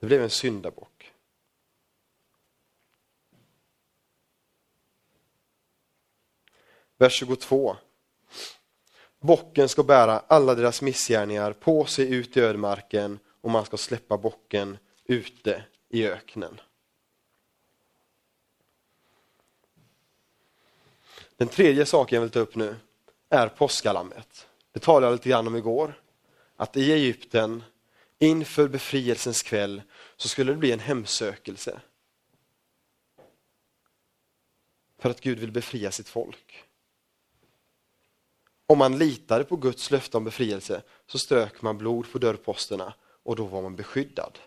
Det 0.00 0.06
blev 0.06 0.22
en 0.22 0.30
syndabock. 0.30 1.12
Vers 6.96 7.12
22. 7.12 7.76
Bocken 9.20 9.68
ska 9.68 9.82
bära 9.82 10.18
alla 10.26 10.54
deras 10.54 10.82
missgärningar 10.82 11.52
på 11.52 11.84
sig 11.84 12.14
ut 12.14 12.36
i 12.36 12.40
ödemarken 12.40 13.18
och 13.40 13.50
man 13.50 13.64
ska 13.64 13.76
släppa 13.76 14.16
bocken 14.16 14.78
ute 15.04 15.64
i 15.88 16.06
öknen. 16.06 16.60
Den 21.36 21.48
tredje 21.48 21.86
saken 21.86 22.16
jag 22.16 22.20
vill 22.20 22.30
ta 22.30 22.40
upp 22.40 22.54
nu 22.54 22.76
är 23.28 23.48
påskalammet. 23.48 24.46
Det 24.72 24.80
talade 24.80 25.06
jag 25.06 25.12
lite 25.12 25.28
grann 25.28 25.46
om 25.46 25.56
igår. 25.56 26.00
Att 26.56 26.76
i 26.76 26.92
Egypten 26.92 27.62
inför 28.18 28.68
befrielsens 28.68 29.42
kväll 29.42 29.82
så 30.16 30.28
skulle 30.28 30.52
det 30.52 30.58
bli 30.58 30.72
en 30.72 30.80
hemsökelse. 30.80 31.80
För 34.98 35.10
att 35.10 35.20
Gud 35.20 35.38
vill 35.38 35.52
befria 35.52 35.90
sitt 35.90 36.08
folk. 36.08 36.64
Om 38.66 38.78
man 38.78 38.98
litade 38.98 39.44
på 39.44 39.56
Guds 39.56 39.90
löfte 39.90 40.16
om 40.16 40.24
befrielse 40.24 40.82
så 41.06 41.18
strök 41.18 41.62
man 41.62 41.78
blod 41.78 42.12
på 42.12 42.18
dörrposterna 42.18 42.94
och 43.22 43.36
då 43.36 43.44
var 43.44 43.62
man 43.62 43.76
beskyddad. 43.76 44.38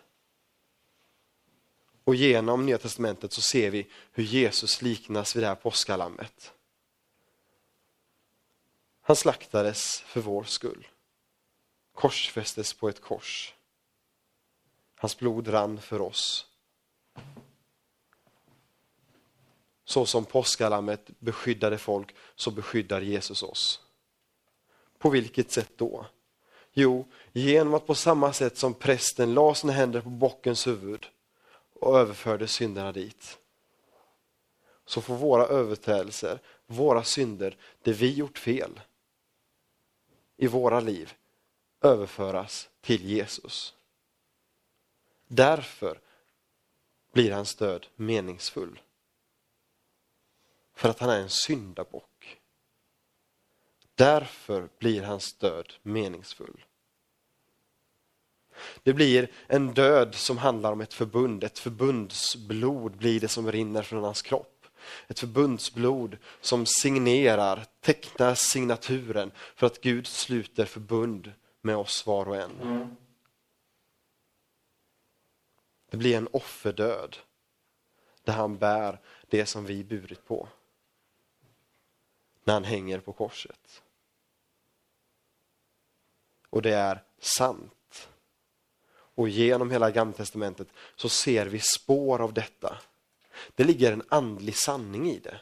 Och 2.04 2.14
genom 2.14 2.66
Nya 2.66 2.78
Testamentet 2.78 3.32
så 3.32 3.40
ser 3.40 3.70
vi 3.70 3.90
hur 4.12 4.24
Jesus 4.24 4.82
liknas 4.82 5.36
vid 5.36 5.42
det 5.42 5.46
här 5.46 5.54
påskalammet. 5.54 6.52
Han 9.00 9.16
slaktades 9.16 10.00
för 10.00 10.20
vår 10.20 10.44
skull. 10.44 10.88
Korsfästes 11.94 12.74
på 12.74 12.88
ett 12.88 13.00
kors. 13.00 13.54
Hans 14.96 15.18
blod 15.18 15.48
rann 15.48 15.80
för 15.80 16.00
oss. 16.00 16.46
Så 19.84 20.06
som 20.06 20.24
påskalammet 20.24 21.10
beskyddade 21.18 21.78
folk, 21.78 22.14
så 22.34 22.50
beskyddar 22.50 23.00
Jesus 23.00 23.42
oss. 23.42 23.80
På 24.98 25.10
vilket 25.10 25.50
sätt 25.50 25.72
då? 25.76 26.06
Jo, 26.74 27.04
genom 27.32 27.74
att 27.74 27.86
på 27.86 27.94
samma 27.94 28.32
sätt 28.32 28.56
som 28.58 28.74
prästen 28.74 29.34
la 29.34 29.54
sina 29.54 29.72
händer 29.72 30.00
på 30.00 30.08
bockens 30.08 30.66
huvud 30.66 31.06
och 31.80 31.98
överförde 31.98 32.48
synderna 32.48 32.92
dit. 32.92 33.38
Så 34.86 35.00
får 35.00 35.16
våra 35.16 35.46
överträdelser, 35.46 36.38
våra 36.66 37.04
synder, 37.04 37.56
det 37.82 37.92
vi 37.92 38.14
gjort 38.14 38.38
fel 38.38 38.80
i 40.36 40.46
våra 40.46 40.80
liv 40.80 41.14
överföras 41.80 42.68
till 42.80 43.04
Jesus. 43.04 43.74
Därför 45.26 46.00
blir 47.12 47.32
hans 47.32 47.54
död 47.54 47.86
meningsfull. 47.96 48.80
För 50.74 50.88
att 50.88 50.98
han 50.98 51.10
är 51.10 51.20
en 51.20 51.30
syndabock. 51.30 52.13
Därför 53.94 54.68
blir 54.78 55.02
hans 55.02 55.34
död 55.34 55.72
meningsfull. 55.82 56.64
Det 58.82 58.92
blir 58.92 59.30
en 59.46 59.74
död 59.74 60.14
som 60.14 60.38
handlar 60.38 60.72
om 60.72 60.80
ett 60.80 60.94
förbund. 60.94 61.44
Ett 61.44 61.58
förbundsblod 61.58 62.96
blir 62.96 63.20
det 63.20 63.28
som 63.28 63.52
rinner 63.52 63.82
från 63.82 64.04
hans 64.04 64.22
kropp. 64.22 64.66
Ett 65.08 65.18
förbundsblod 65.18 66.18
som 66.40 66.66
signerar, 66.66 67.66
tecknar 67.80 68.34
signaturen 68.34 69.32
för 69.56 69.66
att 69.66 69.80
Gud 69.80 70.06
sluter 70.06 70.64
förbund 70.64 71.32
med 71.60 71.76
oss 71.76 72.06
var 72.06 72.28
och 72.28 72.36
en. 72.36 72.96
Det 75.90 75.96
blir 75.96 76.16
en 76.16 76.28
offerdöd 76.32 77.16
där 78.24 78.32
han 78.32 78.58
bär 78.58 79.00
det 79.28 79.46
som 79.46 79.66
vi 79.66 79.84
burit 79.84 80.26
på. 80.26 80.48
När 82.44 82.54
han 82.54 82.64
hänger 82.64 83.00
på 83.00 83.12
korset. 83.12 83.82
Och 86.54 86.62
det 86.62 86.74
är 86.74 87.02
sant. 87.18 88.08
Och 89.14 89.28
genom 89.28 89.70
hela 89.70 89.90
Gamla 89.90 90.12
Testamentet 90.12 90.68
så 90.96 91.08
ser 91.08 91.46
vi 91.46 91.58
spår 91.58 92.20
av 92.22 92.32
detta. 92.32 92.78
Det 93.54 93.64
ligger 93.64 93.92
en 93.92 94.02
andlig 94.08 94.56
sanning 94.56 95.10
i 95.10 95.18
det. 95.18 95.40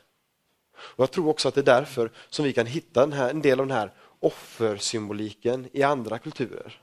Och 0.74 1.02
Jag 1.02 1.10
tror 1.10 1.28
också 1.28 1.48
att 1.48 1.54
det 1.54 1.60
är 1.60 1.64
därför 1.64 2.10
som 2.28 2.44
vi 2.44 2.52
kan 2.52 2.66
hitta 2.66 3.06
här, 3.06 3.30
en 3.30 3.42
del 3.42 3.60
av 3.60 3.66
den 3.66 3.76
här 3.76 3.92
offersymboliken 4.20 5.68
i 5.72 5.82
andra 5.82 6.18
kulturer. 6.18 6.80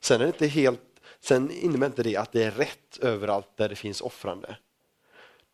Sen, 0.00 0.20
är 0.20 0.24
det 0.24 0.28
inte 0.28 0.46
helt, 0.46 1.00
sen 1.20 1.50
innebär 1.50 1.86
inte 1.86 2.02
det 2.02 2.16
att 2.16 2.32
det 2.32 2.44
är 2.44 2.50
rätt 2.50 2.98
överallt 3.00 3.56
där 3.56 3.68
det 3.68 3.76
finns 3.76 4.00
offrande. 4.00 4.56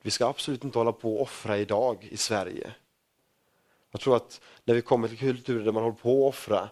Vi 0.02 0.10
ska 0.10 0.26
absolut 0.26 0.64
inte 0.64 0.78
hålla 0.78 0.92
på 0.92 1.14
och 1.14 1.22
offra 1.22 1.58
idag 1.58 2.08
i 2.10 2.16
Sverige. 2.16 2.74
Jag 3.90 4.00
tror 4.00 4.16
att 4.16 4.40
när 4.64 4.74
vi 4.74 4.82
kommer 4.82 5.08
till 5.08 5.18
kulturer 5.18 5.64
där 5.64 5.72
man 5.72 5.82
håller 5.82 5.96
på 5.96 6.28
att 6.28 6.34
offra 6.34 6.68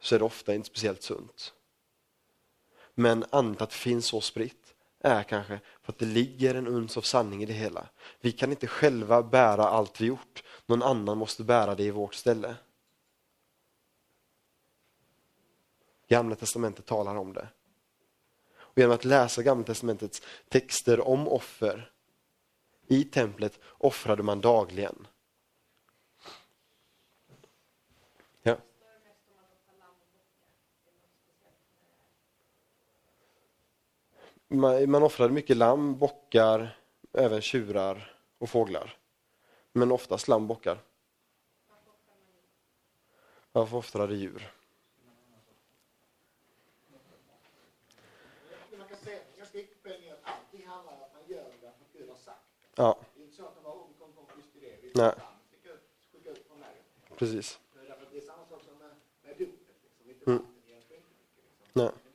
så 0.00 0.14
är 0.14 0.18
det 0.18 0.24
ofta 0.24 0.54
inte 0.54 0.68
speciellt 0.68 1.02
sunt. 1.02 1.54
Men 2.94 3.24
anledningen 3.30 3.62
att 3.62 3.70
det 3.70 3.76
finns 3.76 4.06
så 4.06 4.20
spritt 4.20 4.74
är 5.00 5.22
kanske 5.22 5.60
för 5.82 5.92
att 5.92 5.98
det 5.98 6.06
ligger 6.06 6.54
en 6.54 6.66
uns 6.66 6.96
av 6.96 7.02
sanning 7.02 7.42
i 7.42 7.46
det 7.46 7.52
hela. 7.52 7.88
Vi 8.20 8.32
kan 8.32 8.50
inte 8.50 8.66
själva 8.66 9.22
bära 9.22 9.64
allt 9.64 10.00
vi 10.00 10.06
gjort, 10.06 10.42
någon 10.66 10.82
annan 10.82 11.18
måste 11.18 11.44
bära 11.44 11.74
det 11.74 11.84
i 11.84 11.90
vårt 11.90 12.14
ställe. 12.14 12.56
Gamla 16.08 16.36
testamentet 16.36 16.86
talar 16.86 17.16
om 17.16 17.32
det. 17.32 17.48
Och 18.56 18.78
genom 18.78 18.94
att 18.94 19.04
läsa 19.04 19.42
Gamla 19.42 19.64
testamentets 19.64 20.22
texter 20.48 21.08
om 21.08 21.28
offer 21.28 21.92
i 22.86 23.04
templet 23.04 23.58
offrade 23.70 24.22
man 24.22 24.40
dagligen. 24.40 25.06
Man, 34.48 34.90
man 34.90 35.02
offrade 35.02 35.32
mycket 35.32 35.56
lamm, 35.56 35.98
bockar, 35.98 36.78
även 37.12 37.40
tjurar 37.40 38.16
och 38.38 38.50
fåglar. 38.50 38.96
Men 39.72 39.92
oftast 39.92 40.28
lamm, 40.28 40.46
bockar. 40.46 40.78
Varför 43.52 43.76
offrade 43.76 44.14
djur? 44.14 44.52
Ja, 52.74 52.98
Nej. 54.94 55.12
precis. 57.16 57.60
Det 61.72 61.82
är 61.82 62.07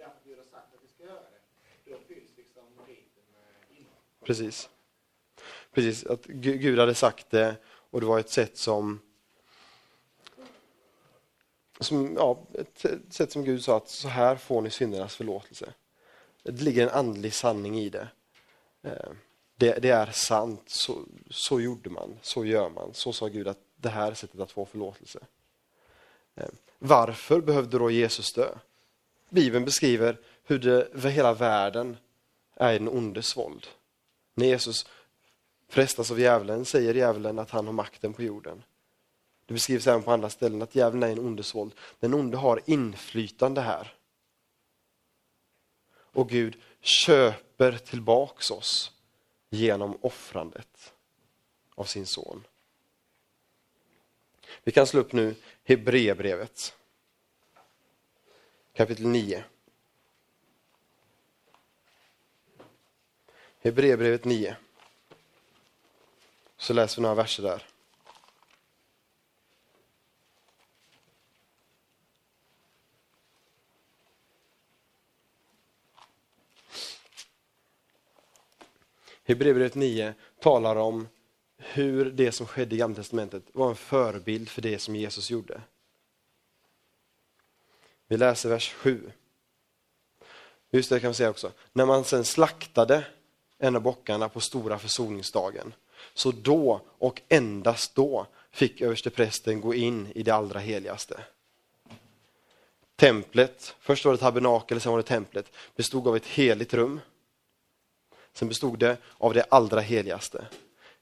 Precis. 4.24 4.70
Precis, 5.72 6.06
att 6.06 6.26
Gud 6.26 6.80
hade 6.80 6.96
sagt 6.96 7.30
det 7.30 7.56
och 7.66 8.02
det 8.02 8.08
var 8.08 8.20
ett 8.20 8.30
sätt 8.30 8.58
som, 8.58 9.00
som 11.80 12.16
ja, 12.16 12.46
ett 12.54 13.14
sätt 13.14 13.32
som 13.32 13.44
Gud 13.44 13.64
sa 13.64 13.78
att 13.78 13.90
så 13.90 14.08
här 14.08 14.36
får 14.36 14.62
ni 14.62 14.70
syndernas 14.70 15.16
förlåtelse. 15.16 15.74
Det 16.44 16.62
ligger 16.62 16.84
en 16.84 16.94
andlig 16.94 17.34
sanning 17.34 17.80
i 17.80 17.90
det. 17.90 18.08
Eh, 18.82 19.12
det, 19.56 19.80
det 19.82 19.90
är 19.90 20.12
sant, 20.12 20.64
så, 20.66 21.06
så 21.30 21.62
gjorde 21.62 21.90
man, 21.90 22.20
så 22.22 22.46
gör 22.46 22.70
man, 22.70 22.94
så 22.94 23.14
sa 23.14 23.28
Gud 23.28 23.48
att 23.48 23.60
det 23.76 23.90
här 23.90 24.12
är 24.12 24.16
sättet 24.16 24.40
att 24.40 24.52
få 24.52 24.66
förlåtelse. 24.66 25.20
Eh, 26.36 26.50
varför 26.80 27.42
behövde 27.42 27.78
då 27.78 27.92
Jesus 27.92 28.34
dö? 28.34 28.50
Bibeln 29.30 29.66
beskriver 29.66 30.20
hur 30.44 30.60
det 30.60 31.10
hela 31.10 31.34
världen 31.34 31.98
är 32.56 32.74
i 32.74 32.78
den 32.78 32.90
ondes 32.90 33.38
våld. 33.38 33.68
När 34.34 34.46
Jesus 34.46 34.86
frestas 35.68 36.12
av 36.12 36.20
djävulen 36.20 36.66
säger 36.66 36.94
djävulen 36.94 37.40
att 37.40 37.50
han 37.50 37.66
har 37.66 37.74
makten 37.74 38.14
på 38.14 38.24
jorden. 38.24 38.64
Det 39.46 39.54
beskrivs 39.54 39.88
även 39.88 40.04
på 40.04 40.12
andra 40.12 40.30
ställen 40.30 40.62
att 40.62 40.76
djävulen 40.76 41.10
är 41.10 41.14
en 41.14 41.26
ondesvåld. 41.26 41.74
Den 42.00 42.14
onde 42.14 42.38
har 42.38 42.62
inflytande 42.66 43.62
här. 43.62 43.96
Och 45.96 46.30
Gud 46.30 46.62
köper 46.82 47.78
tillbaks 47.78 48.52
oss 48.52 48.92
genom 49.50 49.98
offrandet 50.02 50.94
av 51.76 51.84
sin 51.84 52.06
son. 52.06 52.44
Vi 54.64 54.72
kan 54.72 54.88
slå 54.88 55.00
upp 55.00 55.14
nu 55.14 55.36
Hebreerbrevet. 55.64 56.76
Kapitel 58.74 59.08
9. 59.08 59.44
Hebreerbrevet 63.64 64.26
9. 64.26 64.56
Så 66.58 66.74
läser 66.74 66.96
vi 66.96 67.02
några 67.02 67.16
verser 67.16 67.44
där. 67.44 67.64
Hebreerbrevet 79.24 79.76
9 79.76 80.14
talar 80.40 80.76
om 80.76 81.08
hur 81.58 82.12
det 82.12 82.32
som 82.32 82.48
skedde 82.48 82.76
i 82.76 82.78
Gamla 82.78 82.96
Testamentet 82.96 83.44
var 83.54 83.70
en 83.70 83.76
förebild 83.76 84.50
för 84.50 84.62
det 84.62 84.80
som 84.80 84.96
Jesus 84.96 85.30
gjorde. 85.30 85.62
Vi 88.08 88.18
läser 88.18 88.50
vers 88.50 88.74
7. 88.74 89.12
Just 90.70 90.90
det 90.90 91.00
kan 91.00 91.10
vi 91.10 91.16
säga 91.16 91.30
också. 91.30 91.52
När 91.74 91.86
man 91.86 92.04
sen 92.04 92.26
slaktade 92.26 93.06
en 93.64 93.76
av 93.76 93.82
bockarna 93.82 94.30
på 94.30 94.40
stora 94.40 94.80
försoningsdagen, 94.80 95.74
så 96.14 96.32
då 96.32 96.82
och 96.88 97.22
endast 97.30 97.96
då 97.96 98.28
fick 98.52 98.82
översteprästen 98.82 99.62
gå 99.62 99.74
in 99.74 100.08
i 100.16 100.24
det 100.24 100.32
allra 100.32 100.60
heligaste. 100.60 101.20
Templet, 102.96 103.76
först 103.80 104.06
var 104.06 104.12
det 104.12 104.18
tabernakel, 104.18 104.82
sen 104.82 104.92
var 104.92 105.00
det 105.00 105.04
templet, 105.04 105.52
bestod 105.76 106.08
av 106.08 106.16
ett 106.16 106.26
heligt 106.26 106.74
rum. 106.74 107.00
Sen 108.34 108.48
bestod 108.48 108.80
det 108.80 108.98
av 109.18 109.34
det 109.34 109.46
allra 109.50 109.82
heligaste. 109.82 110.46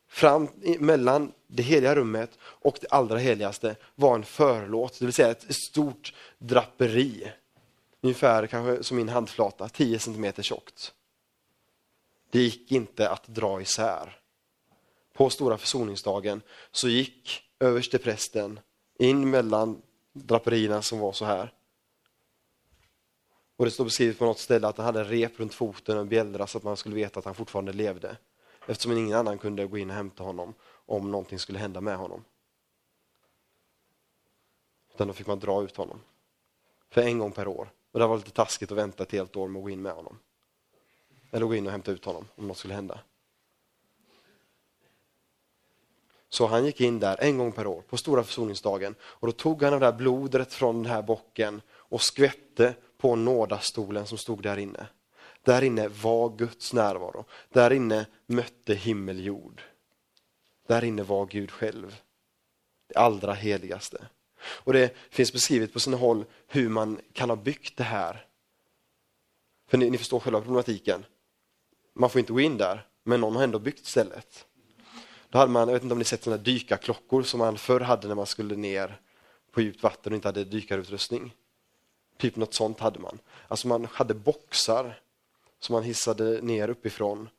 Fram 0.08 0.48
mellan 0.80 1.32
det 1.48 1.64
heliga 1.64 1.96
rummet 1.96 2.38
och 2.42 2.78
det 2.82 2.88
allra 2.88 3.18
heligaste 3.18 3.76
var 3.96 4.16
en 4.16 4.24
förlåt, 4.24 5.00
det 5.00 5.06
vill 5.06 5.14
säga 5.14 5.32
ett 5.32 5.56
stort 5.56 6.14
draperi. 6.38 7.32
Ungefär 8.02 8.48
kanske 8.48 8.84
som 8.84 8.98
min 8.98 9.10
handflata, 9.10 9.70
10 9.70 10.00
cm 10.00 10.34
tjockt. 10.42 10.94
Det 12.32 12.40
gick 12.40 12.72
inte 12.72 13.10
att 13.10 13.28
dra 13.28 13.62
isär. 13.62 14.20
På 15.14 15.30
stora 15.30 15.58
försoningsdagen 15.58 16.42
så 16.72 16.90
gick 16.90 17.44
översteprästen 17.60 18.60
in 19.00 19.30
mellan 19.30 19.82
draperierna 20.14 20.82
som 20.82 21.00
var 21.00 21.12
så 21.12 21.26
här. 21.26 21.54
Och 23.56 23.66
det 23.66 23.72
står 23.72 23.84
beskrivet 23.84 24.20
på 24.20 24.26
något 24.26 24.40
ställe 24.40 24.68
att 24.68 24.78
han 24.78 24.86
hade 24.86 25.00
en 25.00 25.08
rep 25.08 25.40
runt 25.40 25.54
foten 25.54 25.96
och 25.96 26.02
en 26.02 26.10
bjällra 26.10 26.48
så 26.48 26.58
att 26.58 26.64
man 26.64 26.78
skulle 26.78 26.96
veta 26.96 27.20
att 27.20 27.26
han 27.26 27.36
fortfarande 27.36 27.74
levde. 27.74 28.18
Eftersom 28.68 28.92
ingen 28.92 29.18
annan 29.18 29.38
kunde 29.38 29.66
gå 29.66 29.78
in 29.78 29.90
och 29.90 29.96
hämta 29.96 30.24
honom 30.24 30.54
om 30.86 31.12
någonting 31.12 31.40
skulle 31.40 31.60
hända 31.60 31.82
med 31.82 31.98
honom. 31.98 32.24
Utan 34.94 35.08
då 35.08 35.14
fick 35.14 35.28
man 35.28 35.40
dra 35.40 35.64
ut 35.64 35.78
honom. 35.78 36.02
För 36.90 37.02
en 37.02 37.20
gång 37.20 37.32
per 37.32 37.48
år. 37.48 37.72
Och 37.92 38.00
det 38.00 38.08
var 38.08 38.18
lite 38.18 38.32
taskigt 38.32 38.72
att 38.72 38.78
vänta 38.78 39.04
ett 39.04 39.12
helt 39.12 39.36
år 39.36 39.48
med 39.48 39.60
att 39.60 39.64
gå 39.64 39.70
in 39.70 39.82
med 39.82 39.94
honom. 39.94 40.20
Eller 41.32 41.46
gå 41.46 41.56
in 41.56 41.66
och 41.66 41.72
hämta 41.72 41.92
ut 41.92 42.06
honom 42.06 42.28
om 42.36 42.48
något 42.48 42.58
skulle 42.58 42.74
hända. 42.74 43.00
Så 46.30 46.48
han 46.48 46.66
gick 46.66 46.82
in 46.82 47.00
där 47.00 47.18
en 47.20 47.38
gång 47.38 47.52
per 47.52 47.68
år 47.68 47.82
på 47.82 47.98
stora 47.98 48.24
försoningsdagen 48.24 48.96
och 49.02 49.28
då 49.28 49.32
tog 49.32 49.64
han 49.64 49.74
det 49.74 49.80
där 49.80 49.92
blodet 49.92 50.54
från 50.54 50.84
den 50.84 50.92
här 50.92 51.02
bocken 51.02 51.62
och 51.72 52.02
skvätte 52.02 52.76
på 52.98 53.16
nådastolen 53.16 54.08
som 54.08 54.18
stod 54.18 54.44
där 54.44 54.58
inne. 54.58 54.88
Där 55.44 55.62
inne 55.62 55.88
var 55.88 56.38
Guds 56.38 56.74
närvaro. 56.74 57.26
Där 57.50 57.74
inne 57.74 58.06
mötte 58.26 58.74
himmel 58.74 59.26
jord. 59.26 59.62
Där 60.68 60.84
inne 60.84 61.04
var 61.04 61.26
Gud 61.26 61.52
själv. 61.52 62.02
Det 62.88 62.96
allra 62.96 63.34
heligaste. 63.34 64.08
Och 64.42 64.74
det 64.74 64.96
finns 65.10 65.34
beskrivet 65.34 65.74
på 65.74 65.80
sina 65.80 65.98
håll 65.98 66.26
hur 66.48 66.70
man 66.70 67.02
kan 67.14 67.30
ha 67.30 67.36
byggt 67.36 67.78
det 67.78 67.84
här. 67.84 68.26
För 69.68 69.78
ni, 69.78 69.90
ni 69.90 69.98
förstår 69.98 70.20
själva 70.20 70.42
problematiken. 70.42 71.06
Man 71.94 72.10
får 72.10 72.20
inte 72.20 72.34
gå 72.34 72.40
in 72.40 72.58
där, 72.58 72.88
men 73.04 73.22
någon 73.22 73.36
har 73.36 73.44
ändå 73.44 73.60
byggt 73.60 73.86
stället. 73.86 74.46
Då 75.30 75.38
hade 75.38 75.52
man, 75.52 75.68
jag 75.68 75.74
vet 75.74 75.84
inte 75.84 75.94
om 75.94 76.00
ni 76.00 76.06
sett 76.06 76.24
sådana 76.24 76.44
dykarklockor 76.44 77.24
som 77.24 77.38
man 77.38 77.58
förr 77.58 77.80
hade 77.80 78.08
när 78.08 78.16
man 78.16 78.26
skulle 78.26 78.56
ner 78.56 79.00
på 79.52 79.62
djupt 79.62 79.84
vatten 79.84 80.14
och 80.14 80.16
inte 80.16 80.28
hade 80.28 80.44
dykarutrustning. 80.44 81.36
Typ 82.18 82.36
något 82.36 82.54
sånt 82.54 82.80
hade 82.80 83.00
man. 83.00 83.20
Alltså 83.48 83.68
man 83.68 83.86
hade 83.86 84.14
boxar 84.14 85.00
som 85.60 85.74
man 85.74 85.84
hissade 85.84 86.42
ner 86.42 86.70
uppifrån 86.70 87.30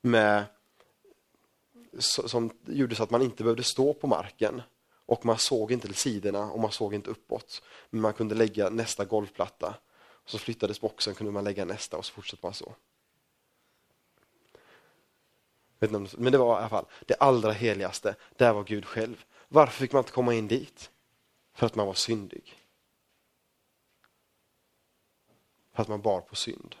med, 0.00 0.44
som 1.98 2.50
gjorde 2.66 2.94
så 2.94 3.02
att 3.02 3.10
man 3.10 3.22
inte 3.22 3.42
behövde 3.42 3.62
stå 3.62 3.94
på 3.94 4.06
marken 4.06 4.62
och 5.06 5.26
man 5.26 5.38
såg 5.38 5.72
inte 5.72 5.86
till 5.86 5.96
sidorna 5.96 6.50
och 6.50 6.60
man 6.60 6.72
såg 6.72 6.94
inte 6.94 7.10
uppåt. 7.10 7.62
Men 7.90 8.00
man 8.00 8.12
kunde 8.12 8.34
lägga 8.34 8.70
nästa 8.70 9.04
golvplatta. 9.04 9.74
Så 10.26 10.38
flyttades 10.38 10.80
boxen, 10.80 11.14
kunde 11.14 11.32
man 11.32 11.44
lägga 11.44 11.64
nästa 11.64 11.96
och 11.96 12.04
så 12.04 12.12
fortsatte 12.12 12.46
man 12.46 12.54
så. 12.54 12.74
Men 15.90 16.32
det 16.32 16.38
var 16.38 16.54
i 16.54 16.58
alla 16.58 16.68
fall 16.68 16.86
det 17.06 17.14
allra 17.14 17.52
heligaste. 17.52 18.14
Där 18.36 18.52
var 18.52 18.64
Gud 18.64 18.84
själv. 18.84 19.24
Varför 19.48 19.72
fick 19.72 19.92
man 19.92 20.00
inte 20.00 20.12
komma 20.12 20.34
in 20.34 20.48
dit? 20.48 20.90
För 21.54 21.66
att 21.66 21.74
man 21.74 21.86
var 21.86 21.94
syndig. 21.94 22.54
För 25.74 25.82
att 25.82 25.88
man 25.88 26.02
bar 26.02 26.20
på 26.20 26.36
synd. 26.36 26.74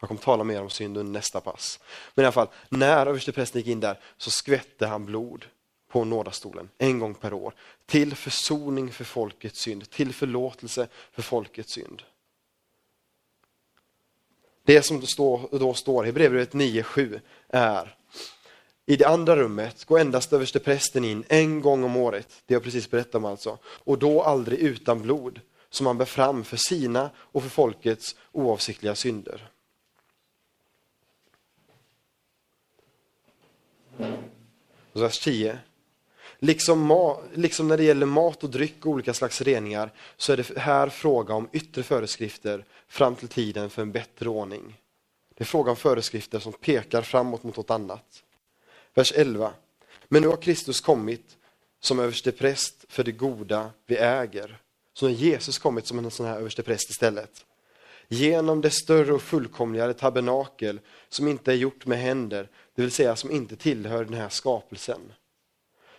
Jag 0.00 0.08
kommer 0.08 0.20
tala 0.20 0.44
mer 0.44 0.62
om 0.62 0.70
synd 0.70 0.96
under 0.96 1.12
nästa 1.12 1.40
pass. 1.40 1.80
Men 2.14 2.22
i 2.22 2.26
alla 2.26 2.32
fall, 2.32 2.48
när 2.68 3.06
översteprästen 3.06 3.60
gick 3.60 3.68
in 3.68 3.80
där 3.80 4.00
så 4.16 4.30
skvätte 4.30 4.86
han 4.86 5.06
blod 5.06 5.46
på 5.88 6.04
nådastolen 6.04 6.70
en 6.78 6.98
gång 6.98 7.14
per 7.14 7.32
år. 7.32 7.54
Till 7.86 8.14
försoning 8.16 8.92
för 8.92 9.04
folkets 9.04 9.60
synd, 9.60 9.90
till 9.90 10.14
förlåtelse 10.14 10.88
för 11.12 11.22
folkets 11.22 11.72
synd. 11.72 12.02
Det 14.66 14.82
som 14.82 15.00
då 15.00 15.06
står, 15.06 15.58
då 15.58 15.74
står 15.74 16.04
i 16.04 16.06
Hebreerbrevet 16.06 16.52
9.7 16.52 17.20
är 17.48 17.96
i 18.86 18.96
det 18.96 19.08
andra 19.08 19.36
rummet 19.36 19.84
går 19.84 19.98
endast 19.98 20.32
översteprästen 20.32 21.04
in 21.04 21.24
en 21.28 21.60
gång 21.60 21.84
om 21.84 21.96
året, 21.96 22.42
det 22.46 22.54
jag 22.54 22.62
precis 22.62 22.90
berättade 22.90 23.16
om 23.16 23.24
alltså, 23.24 23.58
och 23.64 23.98
då 23.98 24.22
aldrig 24.22 24.58
utan 24.58 25.02
blod, 25.02 25.40
som 25.70 25.86
han 25.86 25.98
bär 25.98 26.04
fram 26.04 26.44
för 26.44 26.56
sina 26.56 27.10
och 27.16 27.42
för 27.42 27.50
folkets 27.50 28.16
oavsiktliga 28.32 28.94
synder. 28.94 29.50
vers 34.92 35.18
10. 35.18 35.58
Liksom, 36.38 37.16
liksom 37.34 37.68
när 37.68 37.76
det 37.76 37.84
gäller 37.84 38.06
mat 38.06 38.44
och 38.44 38.50
dryck 38.50 38.86
och 38.86 38.92
olika 38.92 39.14
slags 39.14 39.40
reningar 39.40 39.92
så 40.16 40.32
är 40.32 40.36
det 40.36 40.58
här 40.58 40.88
fråga 40.88 41.34
om 41.34 41.48
yttre 41.52 41.82
föreskrifter 41.82 42.64
fram 42.88 43.14
till 43.14 43.28
tiden 43.28 43.70
för 43.70 43.82
en 43.82 43.92
bättre 43.92 44.28
ordning. 44.28 44.80
Det 45.34 45.42
är 45.42 45.46
fråga 45.46 45.70
om 45.70 45.76
föreskrifter 45.76 46.38
som 46.38 46.52
pekar 46.52 47.02
framåt 47.02 47.42
mot 47.42 47.56
något 47.56 47.70
annat. 47.70 48.22
Vers 48.94 49.12
11. 49.16 49.52
Men 50.08 50.22
nu 50.22 50.28
har 50.28 50.36
Kristus 50.36 50.80
kommit 50.80 51.36
som 51.80 51.98
överstepräst 51.98 52.84
för 52.88 53.04
det 53.04 53.12
goda 53.12 53.70
vi 53.86 53.96
äger. 53.96 54.58
Så 54.92 55.06
har 55.06 55.10
Jesus 55.10 55.58
kommit 55.58 55.86
som 55.86 55.98
en 55.98 56.10
sån 56.10 56.26
här 56.26 56.38
överstepräst 56.38 56.90
istället. 56.90 57.44
Genom 58.08 58.60
det 58.60 58.70
större 58.70 59.12
och 59.12 59.22
fullkomligare 59.22 59.94
tabernakel 59.94 60.80
som 61.08 61.28
inte 61.28 61.52
är 61.52 61.56
gjort 61.56 61.86
med 61.86 61.98
händer, 61.98 62.48
det 62.74 62.82
vill 62.82 62.90
säga 62.90 63.16
som 63.16 63.30
inte 63.30 63.56
tillhör 63.56 64.04
den 64.04 64.14
här 64.14 64.28
skapelsen 64.28 65.00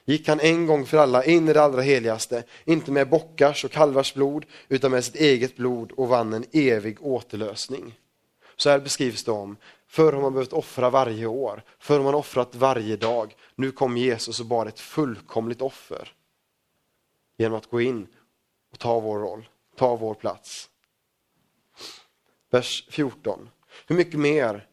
gick 0.08 0.28
han 0.28 0.40
en 0.40 0.66
gång 0.66 0.86
för 0.86 0.98
alla 0.98 1.24
in 1.24 1.50
i 1.50 1.54
det 1.54 1.62
allra 1.62 1.82
heligaste, 1.82 2.44
inte 2.66 2.92
med 2.92 3.10
bockars 3.10 3.66
och 3.66 3.72
kalvars 3.72 4.14
blod, 4.14 4.46
utan 4.68 4.92
med 4.92 5.06
sitt 5.06 5.16
eget 5.16 5.56
blod 5.56 5.92
och 5.92 6.08
vann 6.08 6.34
en 6.34 6.46
evig 6.52 6.98
återlösning. 7.02 8.00
Så 8.56 8.70
här 8.70 8.80
beskrivs 8.80 9.24
det 9.24 9.32
om, 9.32 9.58
förr 9.88 10.14
har 10.14 10.22
man 10.22 10.34
behövt 10.34 10.54
offra 10.54 10.90
varje 10.90 11.26
år, 11.26 11.64
förr 11.80 11.98
har 11.98 12.04
man 12.04 12.16
offrat 12.16 12.56
varje 12.56 12.96
dag. 12.96 13.36
Nu 13.56 13.72
kom 13.72 13.98
Jesus 13.98 14.40
och 14.40 14.46
bar 14.46 14.66
ett 14.66 14.80
fullkomligt 14.80 15.62
offer. 15.62 16.14
Genom 17.38 17.58
att 17.58 17.70
gå 17.70 17.82
in 17.82 18.08
och 18.72 18.80
ta 18.80 19.00
vår 19.00 19.20
roll, 19.20 19.50
ta 19.76 19.96
vår 19.96 20.14
plats. 20.14 20.70
Vers 22.50 22.88
14. 22.90 23.50
Hur 23.88 23.96
mycket 23.96 24.20
mer 24.20 24.68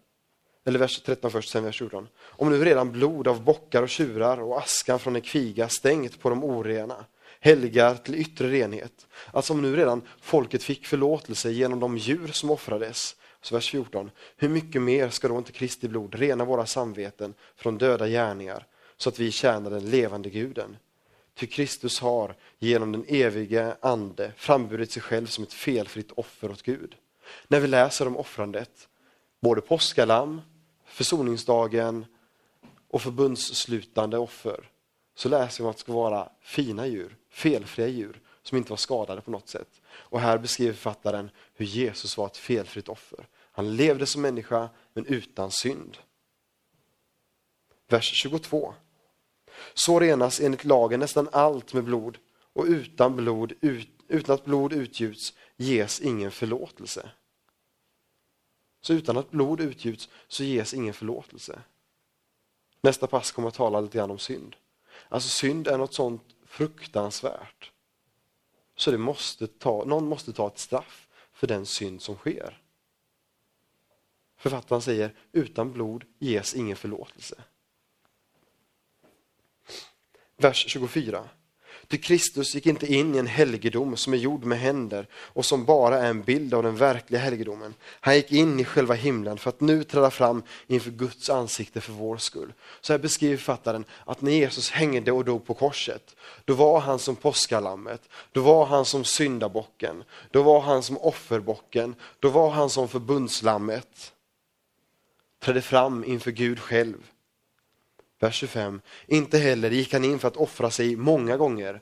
eller 0.64 0.78
vers 0.78 1.02
13 1.02 1.30
först, 1.30 1.48
sen 1.48 1.64
vers 1.64 1.78
14. 1.78 2.08
Om 2.20 2.50
nu 2.50 2.64
redan 2.64 2.92
blod 2.92 3.28
av 3.28 3.44
bockar 3.44 3.82
och 3.82 3.88
tjurar 3.88 4.40
och 4.40 4.58
askan 4.58 4.98
från 4.98 5.16
en 5.16 5.22
kviga 5.22 5.68
stängt 5.68 6.20
på 6.20 6.30
de 6.30 6.44
orena, 6.44 7.04
helgar 7.40 7.94
till 7.94 8.14
yttre 8.14 8.50
renhet. 8.50 9.06
Alltså 9.32 9.52
om 9.52 9.62
nu 9.62 9.76
redan 9.76 10.02
folket 10.20 10.62
fick 10.62 10.86
förlåtelse 10.86 11.50
genom 11.50 11.80
de 11.80 11.98
djur 11.98 12.28
som 12.28 12.50
offrades. 12.50 13.16
Så 13.40 13.54
vers 13.54 13.70
14. 13.70 14.10
Hur 14.36 14.48
mycket 14.48 14.82
mer 14.82 15.08
ska 15.08 15.28
då 15.28 15.38
inte 15.38 15.52
Kristi 15.52 15.88
blod 15.88 16.14
rena 16.14 16.44
våra 16.44 16.66
samveten 16.66 17.34
från 17.56 17.78
döda 17.78 18.08
gärningar 18.08 18.66
så 18.96 19.08
att 19.08 19.18
vi 19.18 19.30
tjänar 19.30 19.70
den 19.70 19.90
levande 19.90 20.30
guden? 20.30 20.76
Ty 21.34 21.46
Kristus 21.46 22.00
har 22.00 22.34
genom 22.58 22.92
den 22.92 23.04
evige 23.08 23.76
ande 23.80 24.32
framburit 24.36 24.92
sig 24.92 25.02
själv 25.02 25.26
som 25.26 25.44
ett 25.44 25.52
felfritt 25.52 26.12
offer 26.12 26.50
åt 26.50 26.62
Gud. 26.62 26.94
När 27.48 27.60
vi 27.60 27.66
läser 27.66 28.06
om 28.06 28.16
offrandet, 28.16 28.88
både 29.40 29.60
påskalamm 29.60 30.40
försoningsdagen 30.94 32.06
och 32.90 33.02
förbundsslutande 33.02 34.18
offer 34.18 34.70
så 35.14 35.28
läser 35.28 35.58
vi 35.58 35.64
om 35.64 35.70
att 35.70 35.76
det 35.76 35.80
ska 35.80 35.92
vara 35.92 36.28
fina 36.40 36.86
djur, 36.86 37.16
felfria 37.30 37.86
djur 37.88 38.20
som 38.42 38.58
inte 38.58 38.70
var 38.70 38.76
skadade 38.76 39.20
på 39.20 39.30
något 39.30 39.48
sätt. 39.48 39.80
Och 39.86 40.20
här 40.20 40.38
beskriver 40.38 40.72
författaren 40.72 41.30
hur 41.54 41.66
Jesus 41.66 42.16
var 42.16 42.26
ett 42.26 42.36
felfritt 42.36 42.88
offer. 42.88 43.26
Han 43.52 43.76
levde 43.76 44.06
som 44.06 44.22
människa 44.22 44.68
men 44.92 45.06
utan 45.06 45.50
synd. 45.50 45.96
Vers 47.88 48.12
22. 48.12 48.74
Så 49.74 50.00
renas 50.00 50.40
enligt 50.40 50.64
lagen 50.64 51.00
nästan 51.00 51.28
allt 51.32 51.72
med 51.72 51.84
blod 51.84 52.18
och 52.52 52.64
utan, 52.64 53.16
blod, 53.16 53.52
utan 54.08 54.34
att 54.34 54.44
blod 54.44 54.72
utgjuts 54.72 55.34
ges 55.56 56.00
ingen 56.00 56.30
förlåtelse. 56.30 57.10
Så 58.84 58.92
utan 58.92 59.16
att 59.16 59.30
blod 59.30 59.60
utgjuts 59.60 60.08
så 60.28 60.44
ges 60.44 60.74
ingen 60.74 60.94
förlåtelse. 60.94 61.62
Nästa 62.80 63.06
pass 63.06 63.32
kommer 63.32 63.48
att 63.48 63.54
tala 63.54 63.80
lite 63.80 63.98
grann 63.98 64.10
om 64.10 64.18
synd. 64.18 64.56
Alltså 65.08 65.28
synd 65.28 65.68
är 65.68 65.78
något 65.78 65.94
sånt 65.94 66.22
fruktansvärt. 66.46 67.72
Så 68.76 68.90
det 68.90 68.98
måste 68.98 69.46
ta, 69.46 69.84
någon 69.84 70.08
måste 70.08 70.32
ta 70.32 70.46
ett 70.46 70.58
straff 70.58 71.08
för 71.32 71.46
den 71.46 71.66
synd 71.66 72.02
som 72.02 72.16
sker. 72.16 72.62
Författaren 74.36 74.82
säger, 74.82 75.14
utan 75.32 75.72
blod 75.72 76.04
ges 76.18 76.54
ingen 76.54 76.76
förlåtelse. 76.76 77.42
Vers 80.36 80.66
24. 80.68 81.28
Ty 81.88 81.98
Kristus 81.98 82.54
gick 82.54 82.66
inte 82.66 82.86
in 82.94 83.14
i 83.14 83.18
en 83.18 83.26
helgedom 83.26 83.96
som 83.96 84.12
är 84.12 84.16
gjord 84.16 84.44
med 84.44 84.58
händer 84.58 85.06
och 85.14 85.44
som 85.44 85.64
bara 85.64 85.98
är 85.98 86.10
en 86.10 86.22
bild 86.22 86.54
av 86.54 86.62
den 86.62 86.76
verkliga 86.76 87.20
helgedomen. 87.20 87.74
Han 88.00 88.16
gick 88.16 88.32
in 88.32 88.60
i 88.60 88.64
själva 88.64 88.94
himlen 88.94 89.38
för 89.38 89.48
att 89.48 89.60
nu 89.60 89.84
träda 89.84 90.10
fram 90.10 90.42
inför 90.66 90.90
Guds 90.90 91.30
ansikte 91.30 91.80
för 91.80 91.92
vår 91.92 92.16
skull. 92.16 92.52
Så 92.80 92.92
här 92.92 92.98
beskriver 92.98 93.36
författaren 93.36 93.84
att 94.04 94.20
när 94.20 94.32
Jesus 94.32 94.70
hängde 94.70 95.12
och 95.12 95.24
dog 95.24 95.46
på 95.46 95.54
korset, 95.54 96.16
då 96.44 96.54
var 96.54 96.80
han 96.80 96.98
som 96.98 97.16
påskalammet, 97.16 98.08
då 98.32 98.40
var 98.40 98.66
han 98.66 98.84
som 98.84 99.04
syndabocken, 99.04 100.04
då 100.30 100.42
var 100.42 100.60
han 100.60 100.82
som 100.82 100.98
offerbocken, 100.98 101.94
då 102.20 102.28
var 102.28 102.50
han 102.50 102.70
som 102.70 102.88
förbundslammet. 102.88 104.12
trädde 105.40 105.62
fram 105.62 106.04
inför 106.04 106.30
Gud 106.30 106.60
själv. 106.60 107.10
Vers 108.24 108.34
25. 108.34 108.80
Inte 109.06 109.38
heller 109.38 109.70
gick 109.70 109.92
han 109.92 110.04
in 110.04 110.18
för 110.18 110.28
att 110.28 110.36
offra 110.36 110.70
sig 110.70 110.96
många 110.96 111.36
gånger, 111.36 111.80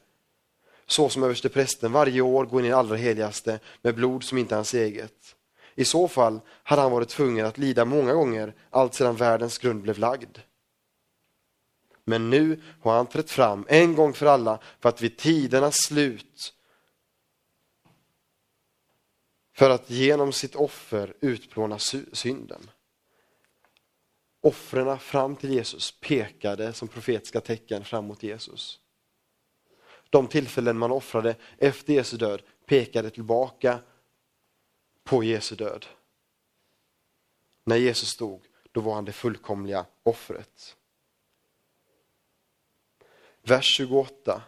så 0.86 1.08
som 1.08 1.22
översteprästen 1.22 1.92
varje 1.92 2.20
år 2.20 2.44
går 2.44 2.60
in 2.60 2.66
i 2.66 2.68
det 2.68 2.76
allra 2.76 2.96
heligaste 2.96 3.60
med 3.82 3.94
blod 3.94 4.24
som 4.24 4.38
inte 4.38 4.54
är 4.54 4.56
hans 4.56 4.74
eget. 4.74 5.36
I 5.74 5.84
så 5.84 6.08
fall 6.08 6.40
hade 6.62 6.82
han 6.82 6.92
varit 6.92 7.08
tvungen 7.08 7.46
att 7.46 7.58
lida 7.58 7.84
många 7.84 8.12
gånger 8.12 8.54
allt 8.70 8.94
sedan 8.94 9.16
världens 9.16 9.58
grund 9.58 9.82
blev 9.82 9.98
lagd. 9.98 10.38
Men 12.04 12.30
nu 12.30 12.60
har 12.80 12.96
han 12.96 13.06
trätt 13.06 13.30
fram 13.30 13.66
en 13.68 13.94
gång 13.94 14.12
för 14.12 14.26
alla 14.26 14.58
för 14.80 14.88
att 14.88 15.02
vid 15.02 15.16
tidernas 15.16 15.76
slut 15.76 16.54
för 19.54 19.70
att 19.70 19.90
genom 19.90 20.32
sitt 20.32 20.54
offer 20.54 21.14
utplåna 21.20 21.78
synden. 22.12 22.70
Offren 24.44 24.98
fram 24.98 25.36
till 25.36 25.52
Jesus 25.52 26.00
pekade 26.00 26.72
som 26.72 26.88
profetiska 26.88 27.40
tecken 27.40 27.84
fram 27.84 28.04
mot 28.04 28.22
Jesus. 28.22 28.80
De 30.10 30.28
tillfällen 30.28 30.78
man 30.78 30.90
offrade 30.90 31.36
efter 31.58 31.92
Jesu 31.92 32.16
död 32.16 32.42
pekade 32.66 33.10
tillbaka 33.10 33.78
på 35.04 35.24
Jesu 35.24 35.56
död. 35.56 35.86
När 37.64 37.76
Jesus 37.76 38.16
dog, 38.16 38.44
då 38.72 38.80
var 38.80 38.94
han 38.94 39.04
det 39.04 39.12
fullkomliga 39.12 39.86
offret. 40.02 40.76
Vers 43.42 43.76
28. 43.76 44.42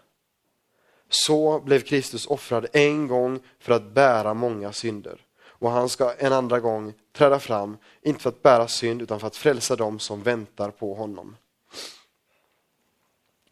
Så 1.09 1.61
blev 1.61 1.81
Kristus 1.81 2.27
offrad 2.27 2.67
en 2.73 3.09
gång 3.09 3.41
för 3.59 3.73
att 3.73 3.95
bära 3.95 4.35
många 4.35 4.73
synder. 4.73 5.24
Och 5.65 5.71
han 5.71 5.89
ska 5.89 6.15
en 6.15 6.33
andra 6.33 6.61
gång 6.61 6.95
träda 7.13 7.41
fram, 7.41 7.77
inte 8.03 8.21
för 8.21 8.29
att 8.29 8.43
bära 8.43 8.69
synd 8.69 9.03
utan 9.03 9.21
för 9.21 9.27
att 9.27 9.37
frälsa 9.37 9.77
dem 9.77 9.99
som 9.99 10.23
väntar 10.23 10.71
på 10.71 10.95
honom. 10.95 11.37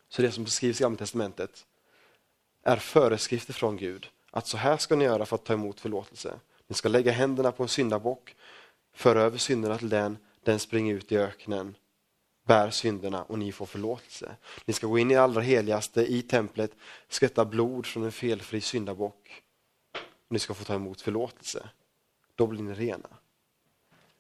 Så 0.09 0.23
det 0.23 0.33
som 0.33 0.45
beskrivs 0.45 0.81
i 0.81 0.83
Gamla 0.83 0.99
Testamentet 0.99 1.67
är 2.63 2.77
föreskrifter 2.77 3.53
från 3.53 3.77
Gud. 3.77 4.09
Att 4.31 4.47
så 4.47 4.57
här 4.57 4.77
ska 4.77 4.97
ni 4.97 5.05
göra 5.05 5.27
för 5.27 5.37
att 5.37 5.45
ta 5.45 5.53
emot 5.53 5.81
förlåtelse. 5.81 6.35
Ni 6.67 6.75
ska 6.75 6.89
lägga 6.89 7.13
händerna 7.13 7.53
på 7.53 7.63
en 7.63 7.69
syndabock, 7.69 8.37
föra 8.95 9.23
över 9.23 9.39
synderna 9.39 9.79
till 9.79 9.89
den, 9.89 10.19
den 10.45 10.59
springer 10.59 10.95
ut 10.95 11.13
i 11.13 11.17
öknen 11.17 11.75
bär 12.45 12.71
synderna 12.71 13.23
och 13.23 13.39
ni 13.39 13.53
får 13.53 13.67
förlåtelse. 13.67 14.37
Ni 14.65 14.75
ska 14.75 14.87
gå 14.87 14.99
in 14.99 15.11
i 15.11 15.15
det 15.15 15.23
allra 15.23 15.43
heligaste 15.43 16.03
i 16.03 16.23
templet, 16.23 16.71
skvätta 17.09 17.45
blod 17.45 17.87
från 17.87 18.05
en 18.05 18.13
felfri 18.13 18.61
syndabock. 18.61 19.43
Ni 20.29 20.39
ska 20.39 20.55
få 20.55 20.65
ta 20.65 20.75
emot 20.75 21.01
förlåtelse. 21.01 21.69
Då 22.35 22.47
blir 22.47 22.63
ni 22.63 22.75
rena. 22.75 23.09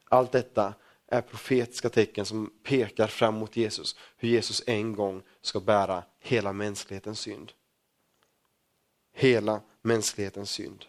Allt 0.04 0.32
detta 0.32 0.74
är 1.06 1.20
profetiska 1.20 1.88
tecken 1.88 2.26
som 2.26 2.52
pekar 2.62 3.06
fram 3.06 3.34
mot 3.34 3.56
Jesus, 3.56 3.96
hur 4.16 4.28
Jesus 4.28 4.62
en 4.66 4.92
gång 4.92 5.22
ska 5.40 5.60
bära 5.60 6.04
hela 6.20 6.52
mänsklighetens 6.52 7.20
synd. 7.20 7.52
Hela 9.12 9.60
mänsklighetens 9.82 10.50
synd. 10.50 10.84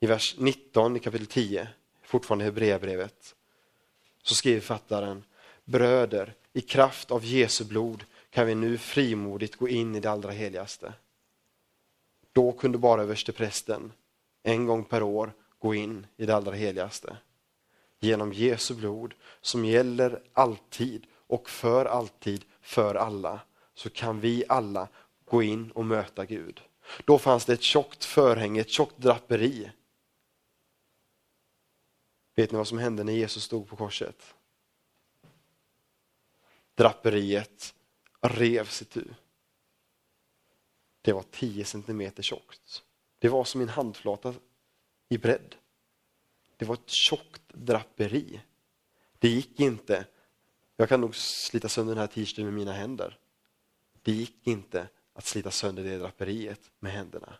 I 0.00 0.06
vers 0.06 0.34
19 0.38 0.96
i 0.96 1.00
kapitel 1.00 1.26
10, 1.26 1.68
fortfarande 2.02 2.44
Hebreerbrevet, 2.44 3.34
så 4.22 4.34
skriver 4.34 4.60
författaren, 4.60 5.24
bröder, 5.64 6.34
i 6.52 6.60
kraft 6.60 7.10
av 7.10 7.24
Jesu 7.24 7.64
blod 7.64 8.04
kan 8.30 8.46
vi 8.46 8.54
nu 8.54 8.78
frimodigt 8.78 9.56
gå 9.56 9.68
in 9.68 9.94
i 9.94 10.00
det 10.00 10.10
allra 10.10 10.30
heligaste. 10.30 10.92
Då 12.32 12.52
kunde 12.52 12.78
bara 12.78 13.02
översteprästen 13.02 13.92
en 14.46 14.66
gång 14.66 14.84
per 14.84 15.02
år 15.02 15.32
gå 15.58 15.74
in 15.74 16.06
i 16.16 16.26
det 16.26 16.36
allra 16.36 16.52
heligaste. 16.52 17.16
Genom 18.00 18.32
Jesu 18.32 18.74
blod 18.74 19.14
som 19.40 19.64
gäller 19.64 20.22
alltid 20.32 21.06
och 21.26 21.50
för 21.50 21.84
alltid 21.84 22.44
för 22.60 22.94
alla 22.94 23.40
så 23.74 23.90
kan 23.90 24.20
vi 24.20 24.44
alla 24.48 24.88
gå 25.24 25.42
in 25.42 25.70
och 25.70 25.84
möta 25.84 26.24
Gud. 26.24 26.60
Då 27.04 27.18
fanns 27.18 27.44
det 27.44 27.52
ett 27.52 27.62
tjockt 27.62 28.04
förhänge, 28.04 28.60
ett 28.60 28.70
tjockt 28.70 28.98
draperi 28.98 29.70
Vet 32.36 32.52
ni 32.52 32.56
vad 32.58 32.68
som 32.68 32.78
hände 32.78 33.04
när 33.04 33.12
Jesus 33.12 33.44
stod 33.44 33.68
på 33.68 33.76
korset? 33.76 34.34
Draperiet 36.74 37.74
revs 38.20 38.82
itu. 38.82 39.04
Det 41.02 41.12
var 41.12 41.24
10 41.30 41.64
centimeter 41.64 42.22
tjockt. 42.22 42.82
Det 43.18 43.28
var 43.28 43.44
som 43.44 43.60
en 43.60 43.68
handflata 43.68 44.34
i 45.08 45.18
bredd. 45.18 45.54
Det 46.56 46.64
var 46.64 46.74
ett 46.74 46.90
tjockt 46.90 47.42
draperi. 47.48 48.40
Det 49.18 49.28
gick 49.28 49.60
inte. 49.60 50.04
Jag 50.76 50.88
kan 50.88 51.00
nog 51.00 51.16
slita 51.16 51.68
sönder 51.68 51.94
den 51.94 52.00
här 52.00 52.06
t-shirten 52.06 52.44
med 52.44 52.54
mina 52.54 52.72
händer. 52.72 53.18
Det 54.02 54.12
gick 54.12 54.46
inte 54.46 54.88
att 55.12 55.26
slita 55.26 55.50
sönder 55.50 55.84
det 55.84 55.98
draperiet 55.98 56.70
med 56.78 56.92
händerna. 56.92 57.34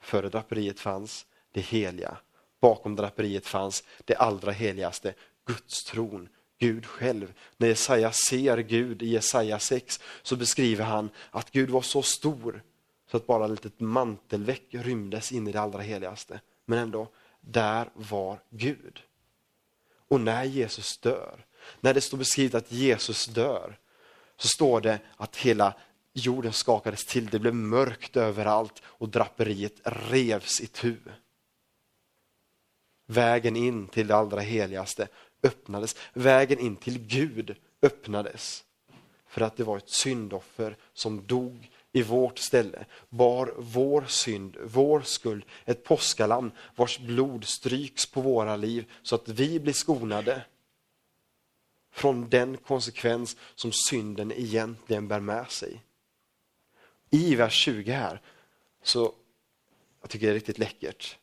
Före 0.00 0.28
draperiet 0.28 0.80
fanns 0.80 1.26
det 1.52 1.60
heliga 1.60 2.18
Bakom 2.60 2.96
draperiet 2.96 3.46
fanns 3.46 3.84
det 4.04 4.14
allra 4.14 4.52
heligaste, 4.52 5.14
Guds 5.44 5.84
tron, 5.84 6.28
Gud 6.58 6.86
själv. 6.86 7.34
När 7.56 7.68
Jesaja 7.68 8.12
ser 8.12 8.58
Gud 8.58 9.02
i 9.02 9.08
Jesaja 9.08 9.58
6 9.58 10.00
så 10.22 10.36
beskriver 10.36 10.84
han 10.84 11.10
att 11.30 11.50
Gud 11.50 11.70
var 11.70 11.82
så 11.82 12.02
stor 12.02 12.62
så 13.10 13.16
att 13.16 13.26
bara 13.26 13.44
ett 13.44 13.50
litet 13.50 13.80
mantelväck 13.80 14.66
rymdes 14.70 15.32
in 15.32 15.48
i 15.48 15.52
det 15.52 15.60
allra 15.60 15.82
heligaste. 15.82 16.40
Men 16.64 16.78
ändå, 16.78 17.08
där 17.40 17.90
var 17.94 18.38
Gud. 18.50 19.02
Och 20.08 20.20
när 20.20 20.44
Jesus 20.44 20.98
dör, 20.98 21.44
när 21.80 21.94
det 21.94 22.00
står 22.00 22.18
beskrivet 22.18 22.54
att 22.54 22.72
Jesus 22.72 23.26
dör, 23.26 23.78
så 24.36 24.48
står 24.48 24.80
det 24.80 24.98
att 25.16 25.36
hela 25.36 25.74
jorden 26.12 26.52
skakades 26.52 27.06
till, 27.06 27.26
det 27.26 27.38
blev 27.38 27.54
mörkt 27.54 28.16
överallt 28.16 28.82
och 28.84 29.08
draperiet 29.08 29.80
revs 29.84 30.60
i 30.60 30.66
tu. 30.66 30.96
Vägen 33.06 33.56
in 33.56 33.88
till 33.88 34.06
det 34.06 34.16
allra 34.16 34.40
heligaste 34.40 35.08
öppnades. 35.42 35.96
Vägen 36.12 36.58
in 36.58 36.76
till 36.76 36.98
Gud 36.98 37.56
öppnades. 37.82 38.64
För 39.26 39.40
att 39.40 39.56
det 39.56 39.64
var 39.64 39.76
ett 39.76 39.90
syndoffer 39.90 40.76
som 40.92 41.26
dog 41.26 41.70
i 41.92 42.02
vårt 42.02 42.38
ställe, 42.38 42.84
bar 43.08 43.54
vår 43.58 44.04
synd, 44.08 44.56
vår 44.64 45.00
skuld, 45.00 45.44
ett 45.64 45.84
påskalamm 45.84 46.52
vars 46.76 46.98
blod 46.98 47.44
stryks 47.44 48.06
på 48.06 48.20
våra 48.20 48.56
liv 48.56 48.90
så 49.02 49.14
att 49.14 49.28
vi 49.28 49.60
blir 49.60 49.72
skonade 49.72 50.42
från 51.92 52.28
den 52.28 52.56
konsekvens 52.56 53.36
som 53.54 53.72
synden 53.72 54.32
egentligen 54.32 55.08
bär 55.08 55.20
med 55.20 55.50
sig. 55.50 55.84
I 57.10 57.34
vers 57.34 57.54
20 57.54 57.92
här, 57.92 58.20
så 58.82 59.14
jag 60.00 60.10
tycker 60.10 60.26
det 60.26 60.32
är 60.32 60.34
riktigt 60.34 60.58
läckert. 60.58 61.18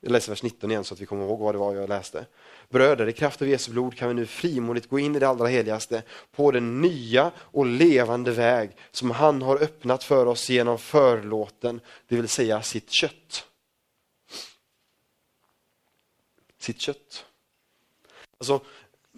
Jag 0.00 0.12
läser 0.12 0.32
vers 0.32 0.42
19 0.42 0.70
igen 0.70 0.84
så 0.84 0.94
att 0.94 1.00
vi 1.00 1.06
kommer 1.06 1.24
ihåg 1.24 1.40
vad 1.40 1.54
det 1.54 1.58
var 1.58 1.74
jag 1.74 1.88
läste. 1.88 2.26
Bröder, 2.68 3.08
i 3.08 3.12
kraft 3.12 3.42
av 3.42 3.48
Jesu 3.48 3.70
blod 3.70 3.96
kan 3.96 4.08
vi 4.08 4.14
nu 4.14 4.26
frimodigt 4.26 4.88
gå 4.88 4.98
in 4.98 5.16
i 5.16 5.18
det 5.18 5.28
allra 5.28 5.46
heligaste 5.46 6.02
på 6.32 6.50
den 6.50 6.80
nya 6.80 7.32
och 7.38 7.66
levande 7.66 8.30
väg 8.30 8.76
som 8.90 9.10
han 9.10 9.42
har 9.42 9.62
öppnat 9.62 10.04
för 10.04 10.26
oss 10.26 10.50
genom 10.50 10.78
förlåten, 10.78 11.80
det 12.08 12.16
vill 12.16 12.28
säga 12.28 12.62
sitt 12.62 12.90
kött. 12.90 13.46
Sitt 16.58 16.80
kött. 16.80 17.24
Alltså, 18.38 18.60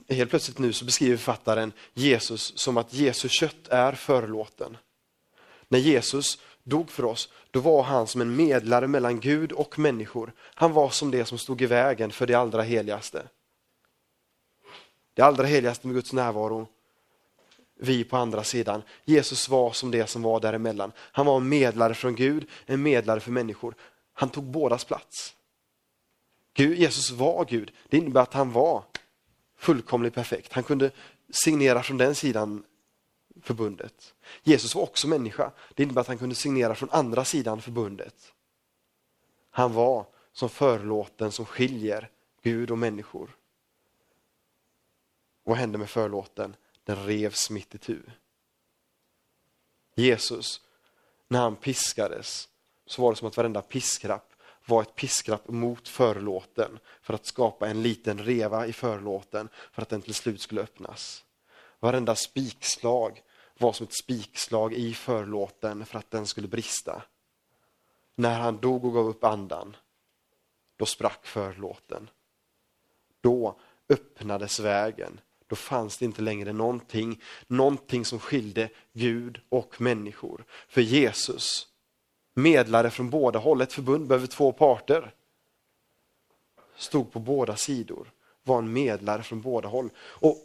helt 0.09 0.31
plötsligt 0.31 0.59
nu 0.59 0.73
så 0.73 0.85
beskriver 0.85 1.17
författaren 1.17 1.73
Jesus 1.95 2.53
som 2.59 2.77
att 2.77 2.93
Jesu 2.93 3.29
kött 3.29 3.69
är 3.69 3.93
förlåten. 3.93 4.77
När 5.69 5.79
Jesus 5.79 6.39
dog 6.69 6.91
för 6.91 7.05
oss, 7.05 7.29
då 7.51 7.61
var 7.61 7.83
han 7.83 8.07
som 8.07 8.21
en 8.21 8.37
medlare 8.37 8.87
mellan 8.87 9.21
Gud 9.21 9.53
och 9.53 9.79
människor. 9.79 10.33
Han 10.39 10.73
var 10.73 10.91
som 10.91 11.11
det 11.11 11.25
som 11.25 11.39
stod 11.39 11.63
i 11.63 11.67
vägen 11.67 12.11
för 12.11 12.27
det 12.27 12.35
allra 12.35 12.63
heligaste. 12.63 13.29
Det 15.15 15.23
allra 15.23 15.47
heligaste 15.47 15.87
med 15.87 15.95
Guds 15.95 16.13
närvaro, 16.13 16.69
vi 17.81 18.05
på 18.05 18.17
andra 18.17 18.45
sidan. 18.45 18.83
Jesus 19.05 19.49
var 19.49 19.73
som 19.73 19.91
det 19.91 20.07
som 20.07 20.23
var 20.23 20.41
däremellan. 20.41 20.93
Han 20.99 21.27
var 21.27 21.37
en 21.37 21.49
medlare 21.49 21.95
från 21.95 22.15
Gud, 22.15 22.47
en 22.67 22.83
medlare 22.83 23.21
för 23.21 23.31
människor. 23.31 23.75
Han 24.13 24.29
tog 24.29 24.45
bådas 24.45 24.85
plats. 24.85 25.35
Gud, 26.55 26.79
Jesus 26.79 27.11
var 27.11 27.45
Gud, 27.45 27.73
det 27.89 27.97
innebär 27.97 28.21
att 28.21 28.35
han 28.35 28.53
var 28.53 28.83
fullkomligt 29.59 30.15
perfekt. 30.15 30.53
Han 30.53 30.65
kunde 30.65 30.91
signera 31.31 31.83
från 31.83 31.99
den 31.99 32.15
sidan 32.15 32.65
förbundet. 33.43 34.15
Jesus 34.43 34.75
var 34.75 34.83
också 34.83 35.09
människa. 35.09 35.53
Det 35.75 35.83
innebär 35.83 36.01
att 36.01 36.07
han 36.07 36.19
kunde 36.19 36.35
signera 36.35 36.75
från 36.75 36.91
andra 36.91 37.25
sidan 37.25 37.63
förbundet. 37.63 38.33
Han 39.51 39.73
var 39.73 40.07
som 40.33 40.49
förlåten 40.49 41.33
som 41.33 41.47
skiljer 41.47 42.11
Gud 42.43 42.71
och 42.71 42.79
människor. 42.79 43.37
Vad 45.45 45.57
hände 45.57 45.79
med 45.79 45.91
förlåten? 45.91 46.57
Den 46.85 47.07
revs 47.07 47.51
mitt 47.51 47.75
i 47.75 47.79
tu. 47.79 48.03
Jesus, 49.95 50.61
när 51.29 51.41
han 51.41 51.57
piskades, 51.57 52.49
så 52.87 53.03
var 53.03 53.13
det 53.13 53.17
som 53.17 53.29
att 53.29 53.37
varenda 53.37 53.63
piskrapp 53.63 54.35
var 54.67 54.83
ett 54.83 54.95
piskrapp 54.95 55.49
mot 55.49 55.89
förlåten 55.89 56.79
för 57.03 57.15
att 57.15 57.27
skapa 57.27 57.69
en 57.69 57.83
liten 57.83 58.19
reva 58.19 58.67
i 58.67 58.73
förlåten 58.73 59.49
för 59.73 59.83
att 59.83 59.89
den 59.89 60.03
till 60.03 60.15
slut 60.15 60.41
skulle 60.41 60.61
öppnas. 60.61 61.25
Varenda 61.81 62.15
spikslag 62.15 63.23
var 63.59 63.73
som 63.73 63.87
ett 63.87 63.99
spikslag 64.03 64.75
i 64.75 64.95
förlåten 64.95 65.87
för 65.87 65.99
att 65.99 66.11
den 66.11 66.27
skulle 66.27 66.49
brista. 66.49 67.03
När 68.15 68.41
han 68.41 68.59
dog 68.59 68.85
och 68.85 68.93
gav 68.93 69.07
upp 69.07 69.25
andan, 69.25 69.77
då 70.77 70.87
sprack 70.87 71.27
förlåten. 71.27 72.11
Då 73.21 73.61
öppnades 73.89 74.61
vägen. 74.61 75.21
Då 75.47 75.57
fanns 75.57 75.99
det 75.99 76.05
inte 76.05 76.23
längre 76.23 76.53
någonting, 76.53 77.23
någonting 77.47 78.05
som 78.05 78.19
skilde 78.19 78.71
Gud 78.93 79.41
och 79.49 79.81
människor. 79.81 80.45
För 80.69 80.81
Jesus, 80.81 81.69
medlare 82.35 82.91
från 82.91 83.11
båda 83.11 83.39
håll, 83.39 83.61
ett 83.61 83.73
förbund 83.73 84.07
behöver 84.07 84.27
två 84.27 84.53
parter. 84.53 85.15
Stod 86.77 87.13
på 87.13 87.21
båda 87.21 87.57
sidor, 87.57 88.13
var 88.43 88.59
en 88.59 88.73
medlare 88.73 89.23
från 89.23 89.41
båda 89.41 89.69
håll. 89.69 89.91
Och 89.99 90.37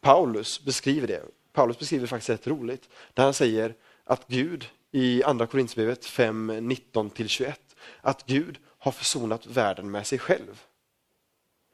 Paulus 0.00 0.64
beskriver 0.64 1.06
det. 1.06 1.22
Paulus 1.56 1.78
beskriver 1.78 2.06
faktiskt 2.06 2.30
rätt 2.30 2.46
roligt. 2.46 2.88
när 3.14 3.24
han 3.24 3.34
säger 3.34 3.74
att 4.04 4.26
Gud 4.26 4.68
i 4.90 5.22
andra 5.22 5.46
Korinthierbrevet 5.46 6.04
5, 6.04 6.50
19-21, 6.50 7.54
att 8.00 8.26
Gud 8.26 8.58
har 8.78 8.92
försonat 8.92 9.46
världen 9.46 9.90
med 9.90 10.06
sig 10.06 10.18
själv. 10.18 10.62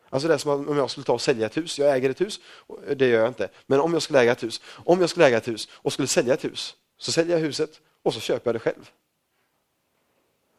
Alltså 0.08 0.28
det 0.28 0.34
är 0.34 0.38
som 0.38 0.68
om 0.68 0.76
jag 0.76 0.90
skulle 0.90 1.04
ta 1.04 1.12
och 1.12 1.20
sälja 1.20 1.46
ett 1.46 1.56
hus. 1.56 1.78
Jag 1.78 1.96
äger 1.96 2.10
ett 2.10 2.20
hus, 2.20 2.40
det 2.96 3.08
gör 3.08 3.20
jag 3.20 3.28
inte. 3.28 3.48
Men 3.66 3.80
om 3.80 3.92
jag 3.92 4.02
skulle 4.02 4.20
äga 4.20 4.32
ett 4.32 4.42
hus, 4.42 4.60
om 4.84 5.00
jag 5.00 5.10
skulle 5.10 5.26
äga 5.26 5.36
ett 5.36 5.48
hus 5.48 5.68
och 5.72 5.92
skulle 5.92 6.08
sälja 6.08 6.34
ett 6.34 6.44
hus, 6.44 6.74
så 6.98 7.12
säljer 7.12 7.36
jag 7.36 7.44
huset 7.44 7.80
och 8.02 8.14
så 8.14 8.20
köper 8.20 8.48
jag 8.48 8.54
det 8.54 8.60
själv. 8.60 8.90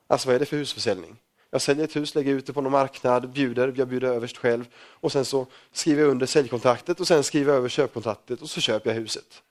Alltså 0.07 0.27
vad 0.27 0.35
är 0.35 0.39
det 0.39 0.45
för 0.45 0.57
husförsäljning? 0.57 1.22
Jag 1.53 1.61
säljer 1.61 1.83
ett 1.83 1.95
hus, 1.95 2.15
lägger 2.15 2.33
ut 2.33 2.45
det 2.45 2.53
på 2.53 2.61
någon 2.61 2.71
marknad, 2.71 3.29
bjuder, 3.29 3.73
jag 3.75 3.87
bjuder 3.87 4.07
överst 4.07 4.37
själv 4.37 4.65
och 4.75 5.11
sen 5.11 5.25
så 5.25 5.47
skriver 5.71 6.01
jag 6.01 6.11
under 6.11 6.25
säljkontraktet 6.25 6.99
och 6.99 7.07
sen 7.07 7.23
skriver 7.23 7.51
jag 7.51 7.57
över 7.57 7.69
köpkontraktet 7.69 8.41
och 8.41 8.49
så 8.49 8.61
köper 8.61 8.89
jag 8.89 8.95
huset. 8.95 9.43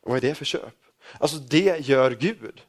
Och 0.00 0.10
vad 0.10 0.16
är 0.24 0.28
det 0.28 0.34
för 0.34 0.44
köp? 0.44 0.74
Alltså 1.18 1.36
det 1.36 1.88
gör 1.88 2.10
Gud. 2.10 2.62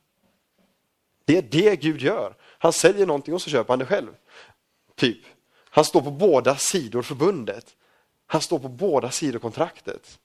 Det 1.25 1.37
är 1.37 1.41
det 1.41 1.75
Gud 1.75 2.01
gör. 2.01 2.35
Han 2.41 2.73
säljer 2.73 3.05
någonting 3.05 3.33
och 3.33 3.41
så 3.41 3.49
köper 3.49 3.69
han 3.69 3.79
det 3.79 3.85
själv. 3.85 4.15
Typ. 4.95 5.19
Han 5.69 5.85
står 5.85 6.01
på 6.01 6.11
båda 6.11 6.55
sidor 6.55 7.01
förbundet. 7.01 7.75
Han 8.25 8.41
står 8.41 8.59
på 8.59 8.69
båda 8.69 9.11
sidor 9.11 9.39
kontraktet. 9.39 10.19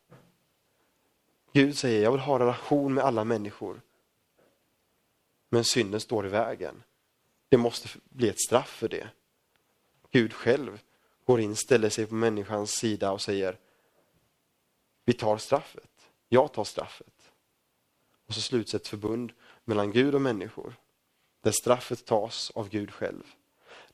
Gud 1.52 1.78
säger, 1.78 2.02
jag 2.02 2.12
vill 2.12 2.20
ha 2.20 2.38
relation 2.38 2.94
med 2.94 3.04
alla 3.04 3.24
människor. 3.24 3.80
Men 5.48 5.64
synden 5.64 6.00
står 6.00 6.26
i 6.26 6.28
vägen. 6.28 6.82
Det 7.53 7.59
måste 7.59 7.88
bli 8.05 8.28
ett 8.28 8.40
straff 8.40 8.68
för 8.68 8.88
det. 8.88 9.09
Gud 10.11 10.32
själv 10.32 10.80
går 11.24 11.40
in, 11.40 11.57
ställer 11.57 11.90
sig 11.90 12.07
på 12.07 12.14
människans 12.14 12.70
sida 12.70 13.12
och 13.12 13.20
säger, 13.20 13.59
vi 15.05 15.12
tar 15.12 15.38
straffet. 15.38 16.11
Jag 16.28 16.53
tar 16.53 16.64
straffet. 16.64 17.32
Och 18.26 18.34
så 18.34 18.40
sluts 18.40 18.74
ett 18.74 18.88
förbund 18.88 19.32
mellan 19.64 19.92
Gud 19.92 20.14
och 20.14 20.20
människor. 20.20 20.74
Där 21.40 21.53
straffet 21.62 22.05
tas 22.05 22.50
av 22.50 22.68
Gud 22.68 22.90
själv. 22.90 23.22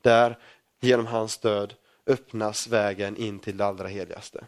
Där 0.00 0.38
genom 0.80 1.06
hans 1.06 1.38
död 1.38 1.74
öppnas 2.06 2.66
vägen 2.66 3.16
in 3.16 3.38
till 3.38 3.56
det 3.56 3.66
allra 3.66 3.88
heligaste. 3.88 4.46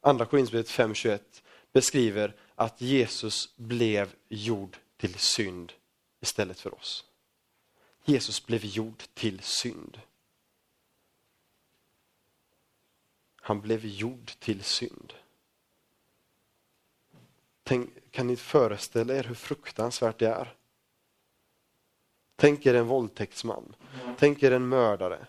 Andra 0.00 0.26
Korinthierbrevet 0.26 0.68
5.21 0.68 1.42
beskriver 1.72 2.36
att 2.54 2.80
Jesus 2.80 3.56
blev 3.56 4.14
gjord 4.28 4.76
till 4.96 5.14
synd 5.14 5.72
istället 6.20 6.60
för 6.60 6.74
oss. 6.74 7.04
Jesus 8.04 8.46
blev 8.46 8.64
gjord 8.64 9.02
till 9.14 9.40
synd. 9.40 10.00
Han 13.40 13.60
blev 13.60 13.86
gjord 13.86 14.26
till 14.38 14.62
synd. 14.62 15.14
Tänk, 17.62 18.10
kan 18.10 18.26
ni 18.26 18.36
föreställa 18.36 19.14
er 19.14 19.24
hur 19.24 19.34
fruktansvärt 19.34 20.18
det 20.18 20.28
är? 20.28 20.54
Tänk 22.36 22.66
er 22.66 22.74
en 22.74 22.86
våldtäktsman. 22.86 23.74
Tänk 24.18 24.42
er 24.42 24.50
en 24.50 24.68
mördare. 24.68 25.26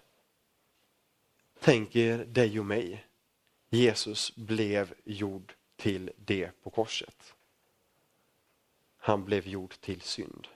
Tänk 1.59 1.95
er 1.95 2.25
dig 2.25 2.59
och 2.59 2.65
mig. 2.65 3.05
Jesus 3.69 4.35
blev 4.35 4.93
gjord 5.03 5.53
till 5.79 6.11
det 6.17 6.51
på 6.63 6.69
korset. 6.69 7.33
Han 8.97 9.25
blev 9.25 9.47
gjord 9.47 9.79
till 9.79 10.01
synd. 10.01 10.47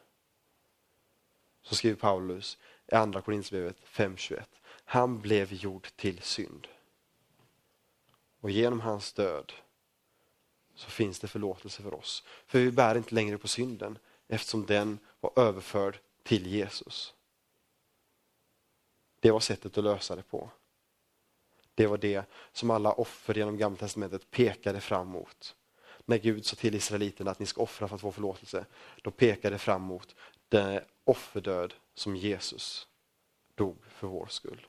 Så 1.62 1.76
skriver 1.76 1.96
Paulus 1.96 2.58
i 2.88 2.96
andra 2.96 3.22
Korinthierbrevet 3.22 3.78
5.21. 3.86 4.44
Han 4.86 5.22
blev 5.22 5.54
gjord 5.54 5.88
till 5.96 6.22
synd. 6.22 6.68
Och 8.40 8.52
genom 8.52 8.80
hans 8.80 9.14
död 9.14 9.54
så 10.76 10.90
finns 10.90 11.20
det 11.20 11.28
förlåtelse 11.28 11.84
för 11.84 11.94
oss. 11.94 12.24
För 12.46 12.60
vi 12.60 12.72
bär 12.72 12.96
inte 12.96 13.16
längre 13.16 13.38
på 13.38 13.48
synden 13.48 13.98
eftersom 14.28 14.66
den 14.66 15.00
var 15.20 15.32
överförd 15.36 16.00
till 16.24 16.48
Jesus. 16.48 17.14
Det 19.20 19.32
var 19.32 19.40
sättet 19.40 19.78
att 19.78 19.84
lösa 19.84 20.16
det 20.16 20.24
på. 20.24 20.50
Det 21.76 21.88
var 21.88 21.98
det 21.98 22.26
som 22.52 22.72
alla 22.72 22.92
offer 22.92 23.34
genom 23.34 23.58
Gamla 23.58 23.78
Testamentet 23.78 24.32
pekade 24.32 24.82
fram 24.82 25.08
mot. 25.08 25.56
När 26.06 26.18
Gud 26.18 26.46
sa 26.46 26.56
till 26.56 26.76
Israeliterna 26.76 27.32
att 27.32 27.40
ni 27.40 27.46
ska 27.46 27.62
offra 27.62 27.88
för 27.88 27.96
att 27.96 28.02
få 28.02 28.12
förlåtelse, 28.12 28.66
då 29.02 29.12
pekade 29.12 29.56
det 29.56 29.60
fram 29.60 29.82
mot 29.82 30.16
den 30.50 30.82
offerdöd 31.04 31.74
som 31.94 32.16
Jesus 32.16 32.88
dog 33.56 33.86
för 33.86 34.08
vår 34.08 34.28
skull. 34.28 34.68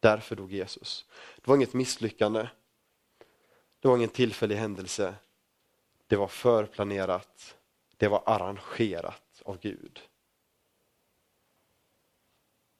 Därför 0.00 0.36
dog 0.36 0.52
Jesus. 0.52 1.06
Det 1.36 1.46
var 1.46 1.56
inget 1.56 1.74
misslyckande. 1.74 2.48
Det 3.80 3.88
var 3.88 3.96
ingen 3.96 4.08
tillfällig 4.08 4.56
händelse. 4.56 5.14
Det 6.06 6.16
var 6.16 6.28
förplanerat. 6.28 7.56
Det 7.96 8.08
var 8.08 8.22
arrangerat 8.26 9.42
av 9.44 9.58
Gud. 9.58 10.00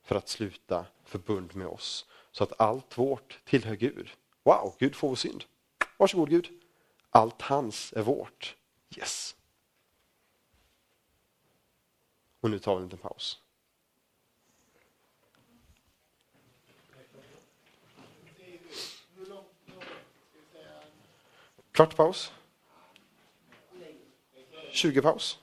För 0.06 0.14
att 0.14 0.28
sluta 0.28 0.86
förbund 1.04 1.56
med 1.56 1.66
oss. 1.66 2.06
Så 2.32 2.44
att 2.44 2.60
allt 2.60 2.98
vårt 2.98 3.40
tillhör 3.44 3.74
Gud. 3.74 4.10
Wow, 4.42 4.74
Gud 4.78 4.96
får 4.96 5.08
vår 5.08 5.16
synd. 5.16 5.44
Varsågod 5.96 6.30
Gud. 6.30 6.48
Allt 7.10 7.42
hans 7.42 7.92
är 7.92 8.02
vårt. 8.02 8.56
Yes. 8.96 9.36
Och 12.40 12.50
nu 12.50 12.58
tar 12.58 12.74
vi 12.74 12.76
en 12.76 12.84
liten 12.84 12.98
paus. 12.98 13.42
Kvart 21.72 21.96
paus. 21.96 22.32
20 24.70 25.02
paus. 25.02 25.38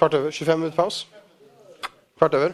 Kvart 0.00 0.14
över, 0.14 0.30
25 0.30 0.58
minuter 0.60 0.76
paus. 0.76 1.06
Kvart 2.18 2.34
över. 2.34 2.52